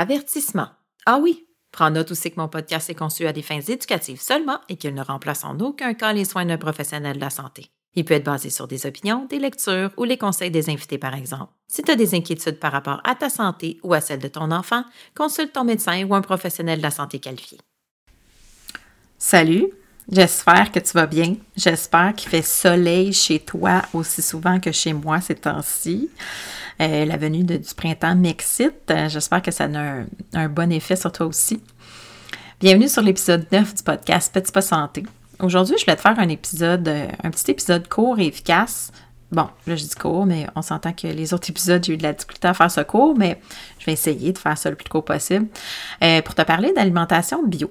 Avertissement. 0.00 0.68
Ah 1.04 1.18
oui, 1.18 1.46
prends 1.72 1.90
note 1.90 2.10
aussi 2.10 2.30
que 2.30 2.40
mon 2.40 2.48
podcast 2.48 2.88
est 2.88 2.94
conçu 2.94 3.26
à 3.26 3.34
des 3.34 3.42
fins 3.42 3.60
éducatives 3.60 4.22
seulement 4.22 4.58
et 4.70 4.76
qu'il 4.76 4.94
ne 4.94 5.02
remplace 5.02 5.44
en 5.44 5.60
aucun 5.60 5.92
cas 5.92 6.14
les 6.14 6.24
soins 6.24 6.46
d'un 6.46 6.56
professionnel 6.56 7.16
de 7.16 7.20
la 7.20 7.28
santé. 7.28 7.66
Il 7.92 8.06
peut 8.06 8.14
être 8.14 8.24
basé 8.24 8.48
sur 8.48 8.66
des 8.66 8.86
opinions, 8.86 9.26
des 9.26 9.38
lectures 9.38 9.90
ou 9.98 10.04
les 10.04 10.16
conseils 10.16 10.50
des 10.50 10.70
invités, 10.70 10.96
par 10.96 11.14
exemple. 11.14 11.52
Si 11.68 11.82
tu 11.82 11.90
as 11.90 11.96
des 11.96 12.14
inquiétudes 12.14 12.58
par 12.58 12.72
rapport 12.72 13.02
à 13.04 13.14
ta 13.14 13.28
santé 13.28 13.78
ou 13.82 13.92
à 13.92 14.00
celle 14.00 14.20
de 14.20 14.28
ton 14.28 14.50
enfant, 14.52 14.84
consulte 15.14 15.52
ton 15.52 15.64
médecin 15.64 16.02
ou 16.06 16.14
un 16.14 16.22
professionnel 16.22 16.78
de 16.78 16.82
la 16.82 16.90
santé 16.90 17.18
qualifié. 17.18 17.58
Salut, 19.18 19.66
j'espère 20.10 20.70
que 20.70 20.78
tu 20.78 20.92
vas 20.92 21.06
bien. 21.06 21.36
J'espère 21.56 22.14
qu'il 22.14 22.30
fait 22.30 22.42
soleil 22.42 23.12
chez 23.12 23.40
toi 23.40 23.82
aussi 23.92 24.22
souvent 24.22 24.60
que 24.60 24.72
chez 24.72 24.92
moi 24.92 25.20
ces 25.20 25.34
temps-ci. 25.34 26.10
Euh, 26.80 27.04
la 27.04 27.16
venue 27.16 27.44
du 27.44 27.58
printemps 27.76 28.14
m'excite. 28.14 28.92
J'espère 29.08 29.42
que 29.42 29.50
ça 29.50 29.64
a 29.64 30.38
un, 30.38 30.48
bon 30.48 30.72
effet 30.72 30.96
sur 30.96 31.12
toi 31.12 31.26
aussi. 31.26 31.60
Bienvenue 32.60 32.88
sur 32.88 33.02
l'épisode 33.02 33.46
9 33.52 33.74
du 33.74 33.82
podcast 33.82 34.32
Petit 34.32 34.52
Pas 34.52 34.62
Santé. 34.62 35.04
Aujourd'hui, 35.40 35.76
je 35.78 35.84
voulais 35.84 35.96
te 35.96 36.02
faire 36.02 36.18
un 36.18 36.28
épisode, 36.28 36.86
euh, 36.88 37.06
un 37.22 37.30
petit 37.30 37.50
épisode 37.50 37.88
court 37.88 38.18
et 38.18 38.26
efficace. 38.26 38.92
Bon, 39.32 39.48
là, 39.66 39.76
je 39.76 39.84
dis 39.84 39.94
court, 39.94 40.26
mais 40.26 40.46
on 40.56 40.62
s'entend 40.62 40.92
que 40.92 41.06
les 41.06 41.32
autres 41.32 41.48
épisodes, 41.50 41.82
j'ai 41.84 41.94
eu 41.94 41.96
de 41.96 42.02
la 42.02 42.12
difficulté 42.12 42.48
à 42.48 42.54
faire 42.54 42.70
ce 42.70 42.80
court, 42.80 43.16
mais 43.16 43.40
je 43.78 43.86
vais 43.86 43.92
essayer 43.92 44.32
de 44.32 44.38
faire 44.38 44.58
ça 44.58 44.70
le 44.70 44.76
plus 44.76 44.88
court 44.88 45.04
possible. 45.04 45.46
Euh, 46.02 46.20
pour 46.22 46.34
te 46.34 46.42
parler 46.42 46.72
d'alimentation 46.72 47.46
bio, 47.46 47.70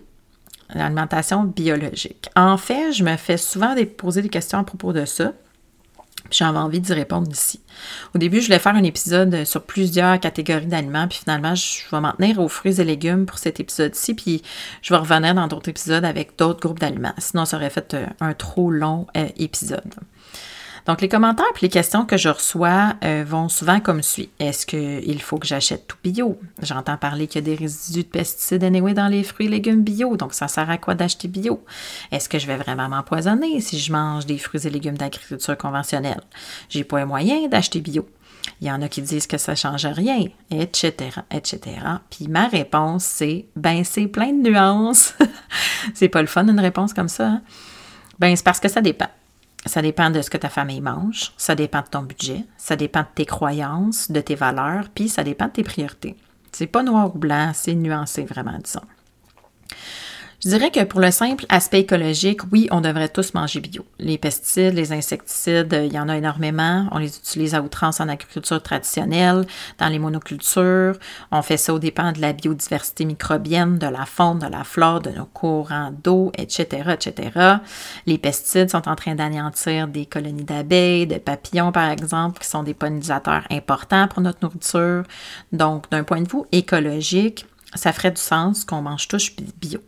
l'alimentation 0.74 1.44
biologique. 1.44 2.30
En 2.36 2.58
fait, 2.58 2.92
je 2.92 3.04
me 3.04 3.16
fais 3.18 3.38
souvent 3.38 3.76
poser 3.98 4.22
des 4.22 4.30
questions 4.30 4.60
à 4.60 4.64
propos 4.64 4.94
de 4.94 5.06
ça. 5.06 5.34
J'avais 6.32 6.60
envie 6.60 6.80
d'y 6.80 6.94
répondre 6.94 7.32
ici. 7.32 7.60
Au 8.14 8.20
début, 8.20 8.40
je 8.40 8.48
voulais 8.48 8.60
faire 8.60 8.76
un 8.76 8.84
épisode 8.84 9.46
sur 9.46 9.64
plusieurs 9.64 10.20
catégories 10.20 10.68
d'aliments, 10.68 11.08
puis 11.08 11.20
finalement, 11.20 11.56
je 11.56 11.82
vais 11.92 12.00
m'en 12.00 12.12
tenir 12.12 12.40
aux 12.40 12.48
fruits 12.48 12.80
et 12.80 12.84
légumes 12.84 13.26
pour 13.26 13.40
cet 13.40 13.60
épisode-ci, 13.60 14.14
puis 14.14 14.44
je 14.82 14.94
vais 14.94 15.00
revenir 15.00 15.34
dans 15.34 15.48
d'autres 15.48 15.70
épisodes 15.70 16.06
avec 16.06 16.38
d'autres 16.38 16.60
groupes 16.60 16.80
d'aliments. 16.80 17.14
Sinon, 17.18 17.46
ça 17.46 17.58
aurait 17.58 17.72
fait 17.72 17.94
euh, 17.96 18.06
un 18.20 18.34
trop 18.34 18.70
long 18.70 19.08
euh, 19.18 19.28
épisode. 19.38 19.96
Donc, 20.90 21.02
les 21.02 21.08
commentaires 21.08 21.46
et 21.56 21.60
les 21.62 21.70
questions 21.70 22.04
que 22.04 22.18
je 22.18 22.30
reçois 22.30 22.96
euh, 23.04 23.24
vont 23.24 23.48
souvent 23.48 23.80
comme 23.80 24.02
suit. 24.02 24.32
Est-ce 24.40 24.66
qu'il 24.66 25.22
faut 25.22 25.38
que 25.38 25.46
j'achète 25.46 25.86
tout 25.86 25.98
bio? 26.04 26.40
J'entends 26.64 26.98
parler 26.98 27.28
qu'il 27.28 27.48
y 27.48 27.52
a 27.52 27.56
des 27.56 27.64
résidus 27.64 28.02
de 28.02 28.10
pesticides 28.10 28.64
anyway 28.64 28.96
dans 28.96 29.08
les 29.08 29.24
fruits 29.24 29.46
et 29.46 29.50
légumes 29.50 29.84
bio, 29.84 30.18
donc 30.18 30.34
ça 30.34 30.48
sert 30.48 30.68
à 30.68 30.80
quoi 30.80 30.96
d'acheter 30.96 31.28
bio? 31.28 31.64
Est-ce 32.12 32.28
que 32.28 32.40
je 32.40 32.48
vais 32.48 32.58
vraiment 32.58 32.90
m'empoisonner 32.90 33.62
si 33.62 33.78
je 33.78 33.92
mange 33.92 34.26
des 34.26 34.40
fruits 34.40 34.66
et 34.66 34.72
légumes 34.72 34.98
d'agriculture 34.98 35.56
conventionnelle? 35.56 36.22
J'ai 36.70 36.84
pas 36.84 37.02
un 37.02 37.06
moyen 37.06 37.48
d'acheter 37.50 37.82
bio. 37.82 38.10
Il 38.60 38.68
y 38.68 38.72
en 38.72 38.82
a 38.82 38.88
qui 38.88 39.04
disent 39.04 39.28
que 39.28 39.38
ça 39.38 39.52
ne 39.52 39.58
change 39.58 39.86
rien, 39.86 40.24
etc., 40.50 41.20
etc. 41.30 41.60
Puis 42.10 42.28
ma 42.28 42.48
réponse, 42.48 43.04
c'est, 43.04 43.46
ben, 43.56 43.84
c'est 43.84 44.08
plein 44.08 44.34
de 44.34 44.50
nuances. 44.50 45.14
c'est 45.94 46.10
pas 46.10 46.22
le 46.22 46.28
fun, 46.28 46.48
une 46.48 46.60
réponse 46.60 46.96
comme 46.96 47.10
ça. 47.10 47.28
Hein? 47.28 47.42
Ben, 48.18 48.36
c'est 48.36 48.44
parce 48.44 48.60
que 48.60 48.70
ça 48.70 48.82
dépend. 48.82 49.10
Ça 49.66 49.82
dépend 49.82 50.10
de 50.10 50.22
ce 50.22 50.30
que 50.30 50.38
ta 50.38 50.50
famille 50.50 50.82
mange, 50.82 51.34
ça 51.38 51.54
dépend 51.54 51.82
de 51.82 51.88
ton 51.88 52.02
budget, 52.02 52.46
ça 52.58 52.76
dépend 52.76 53.02
de 53.02 53.08
tes 53.14 53.26
croyances, 53.26 54.10
de 54.10 54.22
tes 54.22 54.36
valeurs, 54.36 54.86
puis 54.94 55.10
ça 55.10 55.24
dépend 55.24 55.48
de 55.48 55.52
tes 55.52 55.64
priorités. 55.64 56.16
C'est 56.52 56.68
pas 56.68 56.82
noir 56.82 57.14
ou 57.14 57.20
blanc, 57.20 57.52
c'est 57.54 57.76
nuancé 57.76 58.24
vraiment, 58.24 58.58
disons. 58.64 58.82
Je 60.42 60.48
dirais 60.48 60.72
que 60.72 60.86
pour 60.86 61.02
le 61.02 61.12
simple 61.12 61.46
aspect 61.50 61.82
écologique, 61.82 62.40
oui, 62.54 62.70
on 62.72 62.80
devrait 62.80 63.10
tous 63.10 63.34
manger 63.34 63.60
bio. 63.60 63.86
Les 64.00 64.18
pesticides, 64.18 64.74
les 64.74 64.94
insecticides, 64.94 65.78
il 65.86 65.92
y 65.92 66.00
en 66.00 66.08
a 66.08 66.16
énormément. 66.16 66.88
On 66.94 66.98
les 66.98 67.18
utilise 67.18 67.56
à 67.56 67.62
outrance 67.62 68.00
en 68.00 68.08
agriculture 68.08 68.64
traditionnelle, 68.64 69.46
dans 69.80 69.90
les 69.90 70.00
monocultures. 70.00 70.96
On 71.32 71.42
fait 71.42 71.58
ça 71.58 71.74
au 71.74 71.80
dépend 71.80 72.14
de 72.14 72.22
la 72.22 72.32
biodiversité 72.32 73.04
microbienne, 73.04 73.80
de 73.80 73.88
la 73.88 74.06
faune, 74.06 74.40
de 74.40 74.48
la 74.48 74.64
flore, 74.64 75.02
de 75.02 75.10
nos 75.10 75.26
courants 75.26 75.92
d'eau, 76.06 76.32
etc., 76.38 76.94
etc. 76.94 77.58
Les 78.06 78.18
pesticides 78.18 78.70
sont 78.70 78.88
en 78.88 78.96
train 78.96 79.16
d'anéantir 79.16 79.90
des 79.90 80.06
colonies 80.06 80.46
d'abeilles, 80.46 81.06
de 81.06 81.18
papillons, 81.18 81.74
par 81.74 81.90
exemple, 81.90 82.40
qui 82.40 82.48
sont 82.48 82.64
des 82.64 82.74
pollinisateurs 82.74 83.44
importants 83.52 84.08
pour 84.08 84.22
notre 84.22 84.40
nourriture. 84.42 85.04
Donc, 85.52 85.92
d'un 85.92 86.06
point 86.06 86.22
de 86.22 86.30
vue 86.30 86.44
écologique, 86.54 87.46
ça 87.76 87.92
ferait 87.92 88.12
du 88.12 88.22
sens 88.22 88.64
qu'on 88.64 88.82
mange 88.82 89.10
tous 89.10 89.36
bio. 89.60 89.82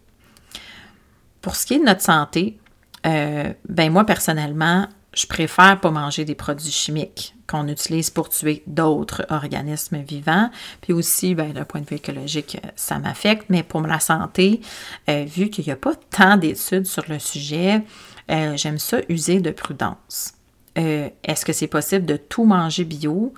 Pour 1.42 1.56
ce 1.56 1.66
qui 1.66 1.76
est 1.76 1.80
de 1.80 1.86
notre 1.86 2.02
santé, 2.02 2.60
euh, 3.06 3.52
ben 3.68 3.92
moi 3.92 4.06
personnellement, 4.06 4.88
je 5.14 5.26
préfère 5.26 5.80
pas 5.80 5.92
manger 5.92 6.24
des 6.24 6.36
produits 6.36 6.72
chimiques 6.72 7.36
qu'on 7.48 7.68
utilise 7.68 8.10
pour 8.10 8.30
tuer 8.30 8.64
d'autres 8.68 9.26
organismes 9.30 9.98
vivants. 9.98 10.50
Puis 10.82 10.94
aussi, 10.94 11.36
ben, 11.36 11.52
d'un 11.52 11.66
point 11.66 11.82
de 11.82 11.86
vue 11.86 11.98
écologique, 11.98 12.58
ça 12.78 12.98
m'affecte. 12.98 13.48
Mais 13.50 13.64
pour 13.64 13.82
la 13.82 14.00
santé, 14.00 14.62
euh, 15.10 15.26
vu 15.26 15.50
qu'il 15.50 15.66
n'y 15.66 15.72
a 15.72 15.76
pas 15.76 15.96
tant 16.12 16.38
d'études 16.38 16.86
sur 16.86 17.04
le 17.10 17.20
sujet, 17.20 17.84
euh, 18.30 18.56
j'aime 18.56 18.78
ça 18.78 19.00
user 19.10 19.42
de 19.42 19.52
prudence. 19.52 20.36
Est-ce 20.76 21.44
que 21.44 21.52
c'est 21.52 21.68
possible 21.68 22.06
de 22.06 22.16
tout 22.16 22.46
manger 22.46 22.86
bio? 22.86 23.34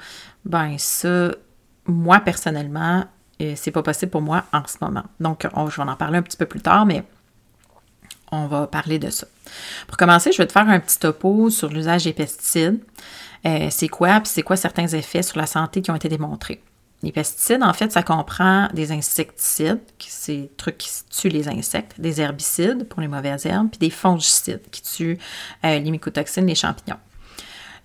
Ben 0.45 0.75
ça, 0.77 1.31
moi 1.87 2.19
personnellement, 2.19 3.05
c'est 3.55 3.71
pas 3.71 3.81
possible 3.81 4.11
pour 4.11 4.21
moi 4.21 4.43
en 4.53 4.61
ce 4.67 4.77
moment. 4.79 5.03
Donc, 5.19 5.47
je 5.69 5.81
vais 5.81 5.89
en 5.89 5.95
parler 5.95 6.19
un 6.19 6.21
petit 6.21 6.37
peu 6.37 6.45
plus 6.45 6.61
tard, 6.61 6.85
mais 6.85 7.03
on 8.33 8.47
va 8.47 8.67
parler 8.67 8.99
de 8.99 9.09
ça. 9.09 9.27
Pour 9.87 9.97
commencer, 9.97 10.31
je 10.31 10.37
vais 10.37 10.47
te 10.47 10.51
faire 10.51 10.67
un 10.67 10.79
petit 10.79 10.99
topo 10.99 11.49
sur 11.49 11.69
l'usage 11.69 12.03
des 12.03 12.13
pesticides. 12.13 12.79
Euh, 13.45 13.67
c'est 13.69 13.89
quoi, 13.89 14.19
puis 14.19 14.31
c'est 14.33 14.41
quoi 14.41 14.55
certains 14.55 14.87
effets 14.87 15.21
sur 15.21 15.37
la 15.37 15.45
santé 15.45 15.81
qui 15.81 15.91
ont 15.91 15.95
été 15.95 16.09
démontrés. 16.09 16.61
Les 17.03 17.11
pesticides, 17.11 17.63
en 17.63 17.73
fait, 17.73 17.91
ça 17.91 18.01
comprend 18.01 18.69
des 18.73 18.93
insecticides, 18.93 19.81
c'est 19.99 20.49
trucs 20.55 20.77
qui 20.77 20.89
tuent 21.09 21.27
les 21.27 21.49
insectes, 21.49 21.99
des 21.99 22.21
herbicides 22.21 22.87
pour 22.87 23.01
les 23.01 23.09
mauvaises 23.09 23.45
herbes, 23.45 23.69
puis 23.69 23.79
des 23.79 23.89
fongicides 23.89 24.61
qui 24.71 24.81
tuent 24.81 25.19
euh, 25.65 25.79
les 25.79 25.91
mycotoxines, 25.91 26.47
les 26.47 26.55
champignons. 26.55 26.99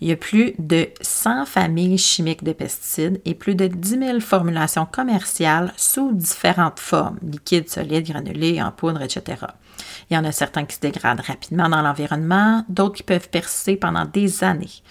Il 0.00 0.06
y 0.06 0.12
a 0.12 0.16
plus 0.16 0.54
de 0.60 0.88
100 1.00 1.46
familles 1.46 1.98
chimiques 1.98 2.44
de 2.44 2.52
pesticides 2.52 3.20
et 3.24 3.34
plus 3.34 3.56
de 3.56 3.66
10 3.66 3.98
000 3.98 4.20
formulations 4.20 4.86
commerciales 4.86 5.72
sous 5.76 6.12
différentes 6.12 6.78
formes, 6.78 7.18
liquides, 7.20 7.68
solides, 7.68 8.08
granulés, 8.08 8.62
en 8.62 8.70
poudre, 8.70 9.02
etc. 9.02 9.46
Il 10.10 10.14
y 10.14 10.19
en 10.19 10.25
a 10.25 10.32
certains 10.32 10.64
qui 10.64 10.76
se 10.76 10.80
dégradent 10.80 11.20
rapidement 11.20 11.69
dans 11.69 11.82
l'environnement, 11.82 12.64
d'autres 12.69 12.96
qui 12.96 13.02
peuvent 13.02 13.28
persister 13.28 13.76
pendant 13.76 14.04
des 14.04 14.44
années. 14.44 14.82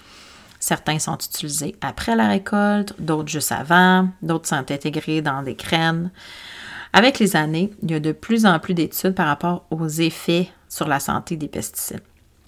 Certains 0.59 0.99
sont 0.99 1.17
utilisés 1.17 1.75
après 1.81 2.15
la 2.15 2.27
récolte, 2.27 2.93
d'autres 2.99 3.29
juste 3.29 3.51
avant, 3.51 4.09
d'autres 4.21 4.47
sont 4.47 4.55
intégrés 4.55 5.21
dans 5.21 5.43
des 5.43 5.55
graines. 5.55 6.11
Avec 6.93 7.19
les 7.19 7.35
années, 7.35 7.71
il 7.83 7.91
y 7.91 7.95
a 7.95 7.99
de 7.99 8.11
plus 8.11 8.45
en 8.45 8.57
plus 8.59 8.73
d'études 8.73 9.13
par 9.13 9.27
rapport 9.27 9.65
aux 9.69 9.87
effets 9.87 10.49
sur 10.67 10.87
la 10.87 10.99
santé 10.99 11.35
des 11.35 11.47
pesticides. 11.47 12.01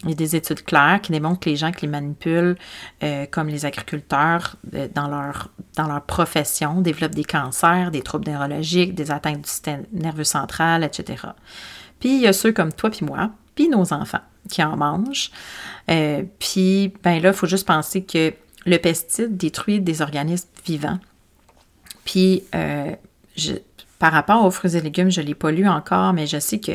Il 0.04 0.10
y 0.10 0.14
a 0.14 0.16
des 0.16 0.36
études 0.38 0.64
claires 0.64 1.02
qui 1.02 1.12
démontrent 1.12 1.42
que 1.42 1.50
les 1.50 1.58
gens 1.58 1.72
qui 1.72 1.86
les 1.86 1.92
manipulent, 1.92 2.56
euh, 3.04 3.26
comme 3.30 3.50
les 3.50 3.66
agriculteurs, 3.66 4.56
euh, 4.74 4.88
dans, 4.96 5.10
leur, 5.10 5.50
dans 5.76 5.88
leur 5.88 6.02
profession, 6.02 6.80
développent 6.80 7.16
des 7.16 7.26
cancers, 7.26 7.92
des 7.92 8.02
troubles 8.02 8.32
neurologiques, 8.32 8.96
des 8.96 9.12
atteintes 9.12 9.42
du 9.42 9.50
système 9.50 9.84
nerveux 9.92 10.24
central, 10.24 10.86
etc. 10.86 11.24
Puis 12.00 12.16
il 12.16 12.22
y 12.22 12.28
a 12.28 12.34
ceux 12.34 12.52
comme 12.52 12.74
toi 12.74 12.90
puis 12.90 13.06
moi, 13.06 13.32
puis 13.56 13.70
nos 13.70 13.94
enfants 13.94 14.22
qui 14.50 14.64
en 14.64 14.78
mangent. 14.78 15.32
Euh, 15.90 16.24
puis, 16.40 16.94
ben 17.04 17.22
là, 17.22 17.30
il 17.30 17.36
faut 17.36 17.48
juste 17.48 17.68
penser 17.68 18.04
que 18.04 18.34
le 18.66 18.78
pesticide 18.78 19.38
détruit 19.38 19.80
des 19.80 20.02
organismes 20.02 20.48
vivants. 20.66 21.00
Puis, 22.06 22.44
par 24.00 24.12
rapport 24.12 24.44
aux 24.44 24.52
fruits 24.52 24.76
et 24.76 24.82
légumes, 24.82 25.12
je 25.12 25.22
ne 25.22 25.28
l'ai 25.28 25.36
pas 25.36 25.52
lu 25.52 25.68
encore, 25.68 26.14
mais 26.14 26.26
je 26.26 26.40
sais 26.40 26.60
que, 26.60 26.72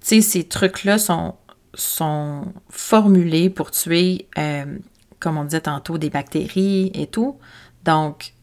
ces 0.00 0.44
trucs-là 0.44 0.98
sont 0.98 1.34
sont 1.74 2.52
formulés 2.68 3.50
pour 3.50 3.70
tuer, 3.70 4.28
euh, 4.38 4.78
comme 5.18 5.38
on 5.38 5.44
disait 5.44 5.62
tantôt, 5.62 5.98
des 5.98 6.10
bactéries 6.10 6.90
et 6.94 7.06
tout. 7.06 7.38
Donc, 7.84 8.34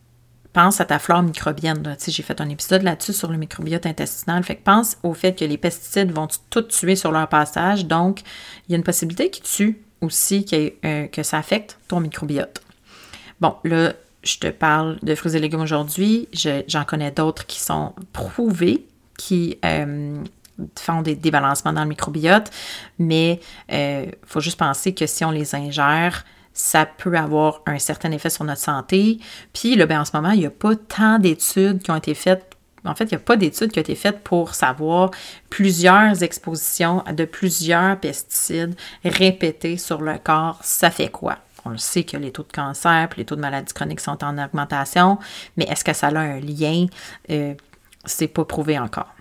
à 0.60 0.86
ta 0.86 1.00
flore 1.00 1.24
microbienne. 1.24 1.96
J'ai 2.06 2.24
fait 2.24 2.42
un 2.42 2.50
épisode 2.50 2.84
là-dessus 2.84 3.14
sur 3.14 3.32
le 3.32 3.38
microbiote 3.38 3.86
intestinal. 3.86 4.44
Fait 4.44 4.58
que 4.58 4.64
pense 4.64 4.98
au 5.04 5.14
fait 5.14 5.34
que 5.34 5.46
les 5.46 5.58
pesticides 5.58 6.12
vont 6.12 6.28
tout 6.50 6.64
tuer 6.64 6.98
sur 6.98 7.12
leur 7.12 7.30
passage. 7.30 7.86
Donc, 7.86 8.22
il 8.68 8.74
y 8.74 8.76
a 8.76 8.78
une 8.78 8.84
possibilité 8.84 9.30
qu'ils 9.30 9.46
tuent 9.46 9.82
aussi, 10.02 10.46
euh, 10.84 11.08
que 11.08 11.24
ça 11.24 11.38
affecte 11.38 11.80
ton 11.88 12.02
microbiote. 12.02 12.62
Bon, 13.40 13.56
là, 13.64 13.94
je 14.24 14.38
te 14.38 14.48
parle 14.48 15.00
de 15.02 15.16
fruits 15.16 15.36
et 15.38 15.40
légumes 15.40 15.62
aujourd'hui. 15.62 16.28
J'en 16.68 16.84
connais 16.84 17.12
d'autres 17.12 17.46
qui 17.46 17.62
sont 17.62 17.94
prouvés, 18.12 18.86
qui 19.18 19.58
euh, 19.64 20.22
font 20.78 21.02
des 21.02 21.16
débalancements 21.16 21.72
dans 21.72 21.84
le 21.84 21.90
microbiote, 21.90 22.52
mais 22.98 23.40
il 23.70 23.76
euh, 23.76 24.06
faut 24.26 24.42
juste 24.42 24.60
penser 24.60 24.94
que 24.94 25.08
si 25.08 25.24
on 25.24 25.32
les 25.32 25.56
ingère, 25.56 26.26
ça 26.60 26.86
peut 26.86 27.16
avoir 27.16 27.62
un 27.66 27.80
certain 27.80 28.12
effet 28.12 28.30
sur 28.30 28.44
notre 28.44 28.60
santé. 28.60 29.20
Puis 29.54 29.76
là, 29.76 29.86
ben, 29.86 30.02
en 30.02 30.06
ce 30.06 30.12
moment, 30.14 30.32
il 30.32 30.42
n'y 30.42 30.46
a 30.46 30.52
pas 30.52 30.76
tant 30.76 31.18
d'études 31.18 31.82
qui 31.82 31.90
ont 31.90 31.96
été 31.96 32.14
faites. 32.14 32.58
En 32.84 32.96
fait, 32.96 33.06
il 33.06 33.12
n'y 33.12 33.16
a 33.16 33.20
pas 33.20 33.38
d'études 33.38 33.72
qui 33.72 33.80
ont 33.80 33.82
été 33.82 33.96
faites 33.96 34.20
pour 34.26 34.54
savoir 34.56 35.12
plusieurs 35.50 36.22
expositions 36.22 37.02
de 37.14 37.24
plusieurs 37.24 37.98
pesticides 37.98 38.76
répétés 39.06 39.78
sur 39.78 40.02
le 40.02 40.18
corps, 40.18 40.60
ça 40.62 40.92
fait 40.92 41.10
quoi? 41.10 41.38
On 41.64 41.70
le 41.70 41.78
sait 41.78 42.04
que 42.04 42.18
les 42.18 42.32
taux 42.32 42.44
de 42.44 42.52
cancer 42.52 43.08
les 43.16 43.24
taux 43.24 43.38
de 43.38 43.42
maladies 43.42 43.74
chroniques 43.74 44.02
sont 44.02 44.22
en 44.22 44.38
augmentation, 44.38 45.18
mais 45.56 45.64
est-ce 45.66 45.86
que 45.86 45.94
ça 45.94 46.08
a 46.08 46.20
un 46.20 46.40
lien? 46.42 46.88
Euh, 47.30 47.54
c'est 48.04 48.28
pas 48.28 48.44
prouvé 48.44 48.78
encore. 48.78 49.14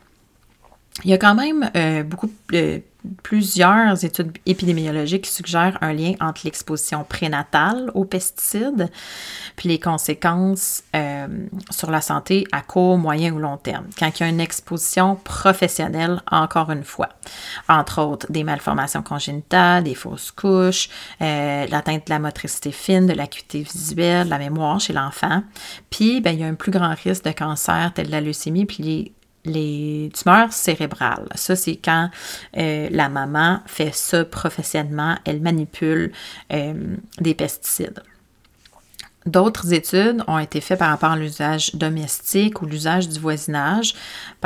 Il 1.05 1.11
y 1.11 1.12
a 1.12 1.19
quand 1.19 1.37
même 1.37 1.71
euh, 1.77 2.03
beaucoup, 2.03 2.29
euh, 2.55 2.81
plusieurs 3.23 4.05
études 4.05 4.37
épidémiologiques 4.47 5.23
qui 5.23 5.31
suggèrent 5.31 5.79
un 5.81 5.93
lien 5.93 6.15
entre 6.21 6.41
l'exposition 6.45 7.05
prénatale 7.05 7.93
aux 7.95 8.05
pesticides 8.05 8.91
puis 9.55 9.69
les 9.69 9.79
conséquences 9.79 10.83
euh, 10.97 11.29
sur 11.71 11.93
la 11.93 12.00
santé 12.00 12.49
à 12.50 12.62
court, 12.62 12.99
moyen 12.99 13.33
ou 13.33 13.39
long 13.39 13.56
terme. 13.56 13.87
Quand 13.97 14.11
il 14.19 14.23
y 14.25 14.27
a 14.27 14.29
une 14.29 14.41
exposition 14.41 15.15
professionnelle, 15.15 16.21
encore 16.31 16.71
une 16.73 16.83
fois, 16.83 17.11
entre 17.69 18.03
autres 18.03 18.27
des 18.31 18.43
malformations 18.43 19.03
congénitales, 19.03 19.85
des 19.85 19.95
fausses 19.95 20.33
couches, 20.33 20.89
l'atteinte 21.21 22.06
de 22.06 22.11
la 22.11 22.19
motricité 22.19 22.73
fine, 22.73 23.06
de 23.06 23.12
l'acuité 23.12 23.62
visuelle, 23.62 24.27
de 24.27 24.31
la 24.31 24.39
mémoire 24.39 24.81
chez 24.81 24.93
l'enfant, 24.93 25.45
puis 25.91 26.21
ben, 26.21 26.33
il 26.33 26.41
y 26.41 26.45
a 26.45 26.49
un 26.49 26.55
plus 26.55 26.73
grand 26.73 26.95
risque 26.95 27.25
de 27.25 27.33
cancer 27.33 27.93
tel 27.95 28.11
la 28.11 28.21
leucémie 28.21 28.67
puis 28.67 28.83
les 28.83 29.12
les 29.49 30.11
tumeurs 30.15 30.53
cérébrales. 30.53 31.29
Ça, 31.35 31.56
c'est 31.56 31.77
quand 31.77 32.11
euh, 32.56 32.89
la 32.91 33.09
maman 33.09 33.61
fait 33.67 33.95
ça 33.95 34.25
professionnellement, 34.25 35.17
elle 35.25 35.41
manipule 35.41 36.12
euh, 36.53 36.97
des 37.21 37.35
pesticides. 37.35 38.03
D'autres 39.27 39.75
études 39.75 40.23
ont 40.27 40.39
été 40.39 40.61
faites 40.61 40.79
par 40.79 40.89
rapport 40.89 41.11
à 41.11 41.17
l'usage 41.17 41.75
domestique 41.75 42.62
ou 42.62 42.67
l'usage 42.67 43.09
du 43.09 43.19
voisinage 43.21 43.95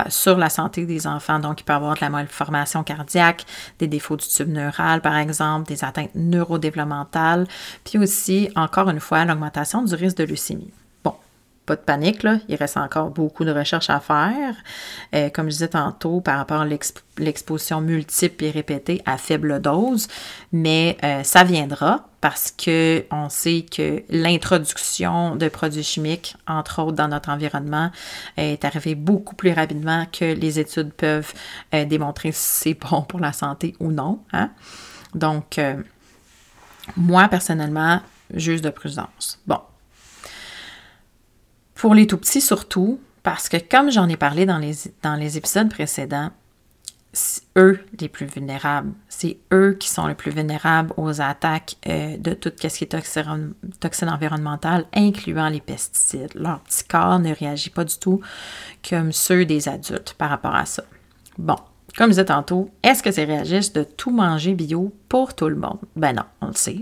sur 0.09 0.37
la 0.37 0.49
santé 0.49 0.87
des 0.87 1.07
enfants. 1.07 1.39
Donc, 1.39 1.61
il 1.61 1.65
peut 1.65 1.73
y 1.73 1.77
avoir 1.77 1.95
de 1.95 2.01
la 2.01 2.11
malformation 2.11 2.83
cardiaque, 2.83 3.45
des 3.79 3.87
défauts 3.87 4.17
du 4.17 4.27
tube 4.27 4.49
neural, 4.49 5.01
par 5.01 5.17
exemple, 5.17 5.69
des 5.69 5.85
atteintes 5.85 6.15
neurodéveloppementales, 6.17 7.47
puis 7.85 7.99
aussi, 7.99 8.51
encore 8.57 8.91
une 8.91 8.99
fois, 8.99 9.25
l'augmentation 9.25 9.83
du 9.83 9.95
risque 9.95 10.17
de 10.17 10.25
leucémie 10.25 10.73
pas 11.73 11.77
de 11.77 11.81
panique, 11.81 12.23
là. 12.23 12.39
il 12.49 12.57
reste 12.57 12.77
encore 12.77 13.11
beaucoup 13.11 13.45
de 13.45 13.51
recherches 13.51 13.89
à 13.89 14.01
faire. 14.01 14.55
Euh, 15.15 15.31
comme 15.31 15.47
je 15.47 15.53
disais 15.53 15.69
tantôt, 15.69 16.21
par 16.21 16.37
rapport 16.37 16.61
à 16.61 16.67
l'exposition 17.19 17.81
multiple 17.81 18.45
et 18.45 18.51
répétée 18.51 19.01
à 19.07 19.17
faible 19.17 19.61
dose, 19.61 20.09
mais 20.53 20.99
euh, 21.03 21.23
ça 21.23 21.45
viendra 21.45 22.07
parce 22.21 22.51
que 22.53 23.05
on 23.11 23.29
sait 23.31 23.65
que 23.65 24.03
l'introduction 24.11 25.35
de 25.35 25.49
produits 25.49 25.83
chimiques, 25.83 26.37
entre 26.47 26.83
autres 26.83 26.97
dans 26.97 27.09
notre 27.09 27.31
environnement, 27.31 27.91
est 28.37 28.65
arrivée 28.65 28.95
beaucoup 28.95 29.35
plus 29.35 29.53
rapidement 29.53 30.07
que 30.13 30.35
les 30.35 30.59
études 30.61 30.93
peuvent 30.93 31.33
euh, 31.75 31.85
démontrer 31.87 32.33
si 32.33 32.65
c'est 32.65 32.75
bon 32.75 33.03
pour 33.03 33.19
la 33.19 33.33
santé 33.33 33.75
ou 33.81 33.91
non. 33.91 34.21
Hein. 34.33 34.51
Donc, 35.15 35.61
moi, 36.97 37.29
personnellement, 37.29 38.01
juste 38.35 38.65
de 38.65 38.71
prudence. 38.71 39.39
Bon, 39.47 39.59
pour 41.83 41.97
les 41.97 42.07
tout 42.07 42.17
petits 42.17 42.41
surtout, 42.41 43.01
parce 43.25 43.49
que 43.49 43.57
comme 43.57 43.91
j'en 43.91 44.09
ai 44.09 44.17
parlé 44.17 44.47
dans 44.47 44.59
les, 44.59 44.73
dans 45.03 45.17
les 45.17 45.37
épisodes 45.37 45.69
précédents, 45.69 46.31
c'est 47.13 47.43
eux 47.57 47.81
les 47.99 48.09
plus 48.09 48.27
vulnérables. 48.27 48.93
C'est 49.09 49.39
eux 49.53 49.77
qui 49.81 49.89
sont 49.89 50.07
les 50.07 50.15
plus 50.15 50.31
vulnérables 50.31 50.95
aux 50.97 51.21
attaques 51.21 51.75
euh, 51.89 52.17
de 52.19 52.35
tout 52.35 52.53
ce 52.57 52.69
qui 52.69 52.85
est 52.85 52.87
toxine, 53.81 54.09
environnementale, 54.09 54.85
incluant 54.95 55.49
les 55.49 55.61
pesticides. 55.61 56.31
Leur 56.37 56.61
petit 56.61 56.85
corps 56.85 57.19
ne 57.19 57.35
réagit 57.35 57.71
pas 57.71 57.83
du 57.83 57.99
tout 57.99 58.21
comme 58.89 59.11
ceux 59.11 59.45
des 59.45 59.69
adultes 59.69 60.15
par 60.17 60.31
rapport 60.31 60.55
à 60.55 60.67
ça. 60.67 60.85
Bon, 61.37 61.57
comme 61.97 62.07
je 62.07 62.13
disais 62.13 62.27
tantôt, 62.27 62.71
est-ce 62.85 63.03
que 63.03 63.11
c'est 63.11 63.25
réagiste 63.25 63.75
de 63.75 63.83
tout 63.83 64.13
manger 64.13 64.55
bio 64.55 64.95
pour 65.09 65.35
tout 65.35 65.49
le 65.49 65.57
monde? 65.57 65.81
Ben 65.97 66.15
non, 66.15 66.27
on 66.43 66.47
le 66.47 66.55
sait 66.55 66.79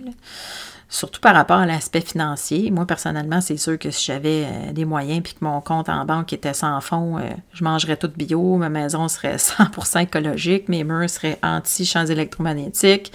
surtout 0.91 1.21
par 1.21 1.35
rapport 1.35 1.59
à 1.59 1.67
l'aspect 1.67 2.01
financier. 2.01 2.71
Moi, 2.71 2.85
personnellement, 2.85 3.41
c'est 3.41 3.57
sûr 3.57 3.79
que 3.79 3.91
si 3.91 4.05
j'avais 4.07 4.45
euh, 4.45 4.73
des 4.73 4.85
moyens 4.85 5.23
puis 5.23 5.35
que 5.35 5.45
mon 5.45 5.61
compte 5.61 5.89
en 5.89 6.05
banque 6.05 6.33
était 6.33 6.53
sans 6.53 6.81
fond, 6.81 7.17
euh, 7.17 7.23
je 7.55 7.63
mangerais 7.63 7.97
tout 7.97 8.11
bio, 8.15 8.57
ma 8.57 8.69
maison 8.69 9.09
serait 9.09 9.37
100% 9.39 10.03
écologique, 10.03 10.69
mes 10.69 10.83
murs 10.83 11.09
seraient 11.09 11.39
anti-champs 11.43 12.07
électromagnétiques, 12.07 13.13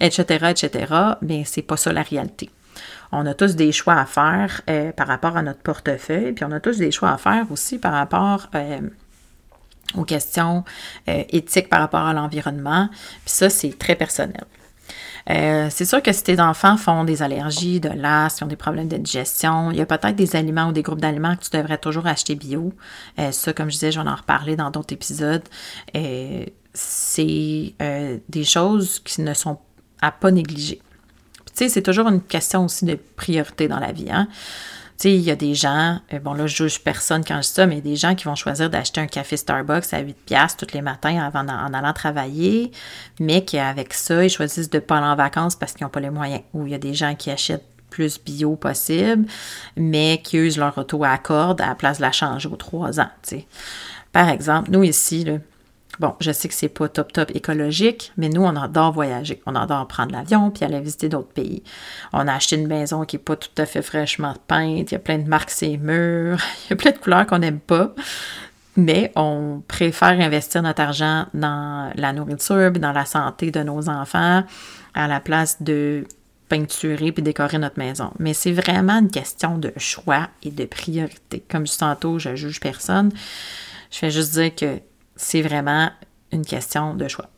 etc., 0.00 0.46
etc. 0.50 0.94
Mais 1.20 1.44
c'est 1.44 1.62
pas 1.62 1.76
ça 1.76 1.92
la 1.92 2.02
réalité. 2.02 2.50
On 3.12 3.24
a 3.26 3.34
tous 3.34 3.56
des 3.56 3.72
choix 3.72 3.94
à 3.94 4.06
faire 4.06 4.62
euh, 4.68 4.92
par 4.92 5.06
rapport 5.06 5.36
à 5.36 5.42
notre 5.42 5.60
portefeuille, 5.60 6.32
puis 6.32 6.44
on 6.44 6.52
a 6.52 6.60
tous 6.60 6.78
des 6.78 6.90
choix 6.90 7.10
à 7.10 7.18
faire 7.18 7.46
aussi 7.50 7.78
par 7.78 7.92
rapport 7.92 8.48
aux 9.94 10.04
questions 10.04 10.64
éthiques 11.06 11.70
par 11.70 11.80
rapport 11.80 12.02
à 12.02 12.12
l'environnement. 12.12 12.90
Puis 13.24 13.34
ça, 13.34 13.48
c'est 13.48 13.78
très 13.78 13.94
personnel. 13.94 14.44
Euh, 15.30 15.68
c'est 15.70 15.84
sûr 15.84 16.02
que 16.02 16.12
si 16.12 16.22
tes 16.22 16.40
enfants 16.40 16.76
font 16.76 17.04
des 17.04 17.22
allergies, 17.22 17.80
de 17.80 17.90
l'asthme, 17.90 18.44
ont 18.44 18.48
des 18.48 18.56
problèmes 18.56 18.88
de 18.88 18.96
digestion, 18.96 19.70
il 19.70 19.76
y 19.76 19.80
a 19.80 19.86
peut-être 19.86 20.16
des 20.16 20.36
aliments 20.36 20.68
ou 20.68 20.72
des 20.72 20.82
groupes 20.82 21.00
d'aliments 21.00 21.36
que 21.36 21.44
tu 21.44 21.56
devrais 21.56 21.78
toujours 21.78 22.06
acheter 22.06 22.34
bio. 22.34 22.72
Euh, 23.18 23.30
ça, 23.32 23.52
comme 23.52 23.68
je 23.68 23.74
disais, 23.74 23.92
j'en 23.92 24.06
ai 24.06 24.14
reparlé 24.14 24.56
dans 24.56 24.70
d'autres 24.70 24.94
épisodes. 24.94 25.44
Euh, 25.94 26.44
c'est 26.74 27.74
des 28.28 28.44
choses 28.44 29.00
qui 29.00 29.20
ne 29.22 29.34
sont 29.34 29.58
à 30.00 30.12
pas 30.12 30.30
négliger. 30.30 30.80
Tu 31.46 31.64
sais, 31.64 31.68
c'est 31.68 31.82
toujours 31.82 32.06
une 32.08 32.22
question 32.22 32.64
aussi 32.64 32.84
de 32.84 32.96
priorité 33.16 33.66
dans 33.66 33.80
la 33.80 33.90
vie. 33.90 34.10
Hein? 34.10 34.28
Sais, 34.98 35.14
il 35.14 35.20
y 35.20 35.30
a 35.30 35.36
des 35.36 35.54
gens, 35.54 36.00
euh, 36.12 36.18
bon 36.18 36.34
là, 36.34 36.46
je 36.46 36.64
juge 36.64 36.80
personne 36.82 37.24
quand 37.24 37.36
je 37.36 37.48
dis 37.48 37.54
ça, 37.54 37.66
mais 37.66 37.80
des 37.80 37.96
gens 37.96 38.14
qui 38.14 38.24
vont 38.24 38.34
choisir 38.34 38.68
d'acheter 38.68 39.00
un 39.00 39.06
café 39.06 39.36
Starbucks 39.36 39.92
à 39.92 40.00
8 40.00 40.16
piastres 40.26 40.66
tous 40.66 40.74
les 40.74 40.82
matins 40.82 41.18
avant 41.18 41.46
en, 41.46 41.72
allant 41.72 41.92
travailler, 41.92 42.72
mais 43.20 43.44
qui, 43.44 43.58
avec 43.58 43.94
ça, 43.94 44.24
ils 44.24 44.30
choisissent 44.30 44.70
de 44.70 44.78
ne 44.78 44.82
pas 44.82 44.98
aller 44.98 45.06
en 45.06 45.16
vacances 45.16 45.56
parce 45.56 45.72
qu'ils 45.72 45.84
n'ont 45.84 45.90
pas 45.90 46.00
les 46.00 46.10
moyens. 46.10 46.42
Ou 46.54 46.66
il 46.66 46.72
y 46.72 46.74
a 46.74 46.78
des 46.78 46.94
gens 46.94 47.14
qui 47.14 47.30
achètent 47.30 47.66
plus 47.90 48.20
bio 48.22 48.56
possible, 48.56 49.26
mais 49.76 50.20
qui 50.22 50.36
usent 50.36 50.58
leur 50.58 50.76
auto 50.76 51.04
à 51.04 51.16
corde 51.18 51.60
à 51.60 51.68
la 51.68 51.74
place 51.74 51.98
de 51.98 52.02
la 52.02 52.12
changer 52.12 52.48
aux 52.48 52.56
trois 52.56 53.00
ans. 53.00 53.10
Par 54.12 54.28
exemple, 54.28 54.70
nous 54.70 54.82
ici, 54.82 55.24
là, 55.24 55.38
Bon, 56.00 56.14
je 56.20 56.30
sais 56.30 56.48
que 56.48 56.54
c'est 56.54 56.68
pas 56.68 56.88
top 56.88 57.12
top 57.12 57.30
écologique, 57.34 58.12
mais 58.16 58.28
nous, 58.28 58.42
on 58.42 58.54
adore 58.54 58.92
voyager. 58.92 59.42
On 59.46 59.56
adore 59.56 59.88
prendre 59.88 60.12
l'avion 60.12 60.50
puis 60.50 60.64
aller 60.64 60.80
visiter 60.80 61.08
d'autres 61.08 61.32
pays. 61.32 61.62
On 62.12 62.28
a 62.28 62.34
acheté 62.34 62.56
une 62.56 62.68
maison 62.68 63.04
qui 63.04 63.16
n'est 63.16 63.22
pas 63.22 63.36
tout 63.36 63.50
à 63.56 63.66
fait 63.66 63.82
fraîchement 63.82 64.34
peinte. 64.46 64.90
Il 64.90 64.94
y 64.94 64.96
a 64.96 65.00
plein 65.00 65.18
de 65.18 65.28
marques 65.28 65.50
ces 65.50 65.76
murs. 65.76 66.38
Il 66.66 66.70
y 66.70 66.72
a 66.74 66.76
plein 66.76 66.92
de 66.92 66.98
couleurs 66.98 67.26
qu'on 67.26 67.40
n'aime 67.40 67.60
pas. 67.60 67.94
Mais 68.76 69.10
on 69.16 69.60
préfère 69.66 70.20
investir 70.20 70.62
notre 70.62 70.82
argent 70.82 71.26
dans 71.34 71.90
la 71.96 72.12
nourriture, 72.12 72.70
dans 72.70 72.92
la 72.92 73.04
santé 73.04 73.50
de 73.50 73.64
nos 73.64 73.88
enfants, 73.88 74.44
à 74.94 75.08
la 75.08 75.18
place 75.18 75.60
de 75.60 76.06
peinturer 76.48 77.10
puis 77.10 77.22
décorer 77.24 77.58
notre 77.58 77.78
maison. 77.78 78.12
Mais 78.20 78.34
c'est 78.34 78.52
vraiment 78.52 79.00
une 79.00 79.10
question 79.10 79.58
de 79.58 79.72
choix 79.76 80.28
et 80.44 80.52
de 80.52 80.64
priorité. 80.64 81.42
Comme 81.50 81.66
je 81.66 81.76
tantôt, 81.76 82.20
je 82.20 82.36
juge 82.36 82.60
personne. 82.60 83.10
Je 83.90 84.00
vais 84.00 84.10
juste 84.12 84.34
dire 84.34 84.54
que 84.54 84.80
c'est 85.18 85.42
vraiment 85.42 85.90
une 86.32 86.46
question 86.46 86.94
de 86.94 87.06
choix. 87.08 87.28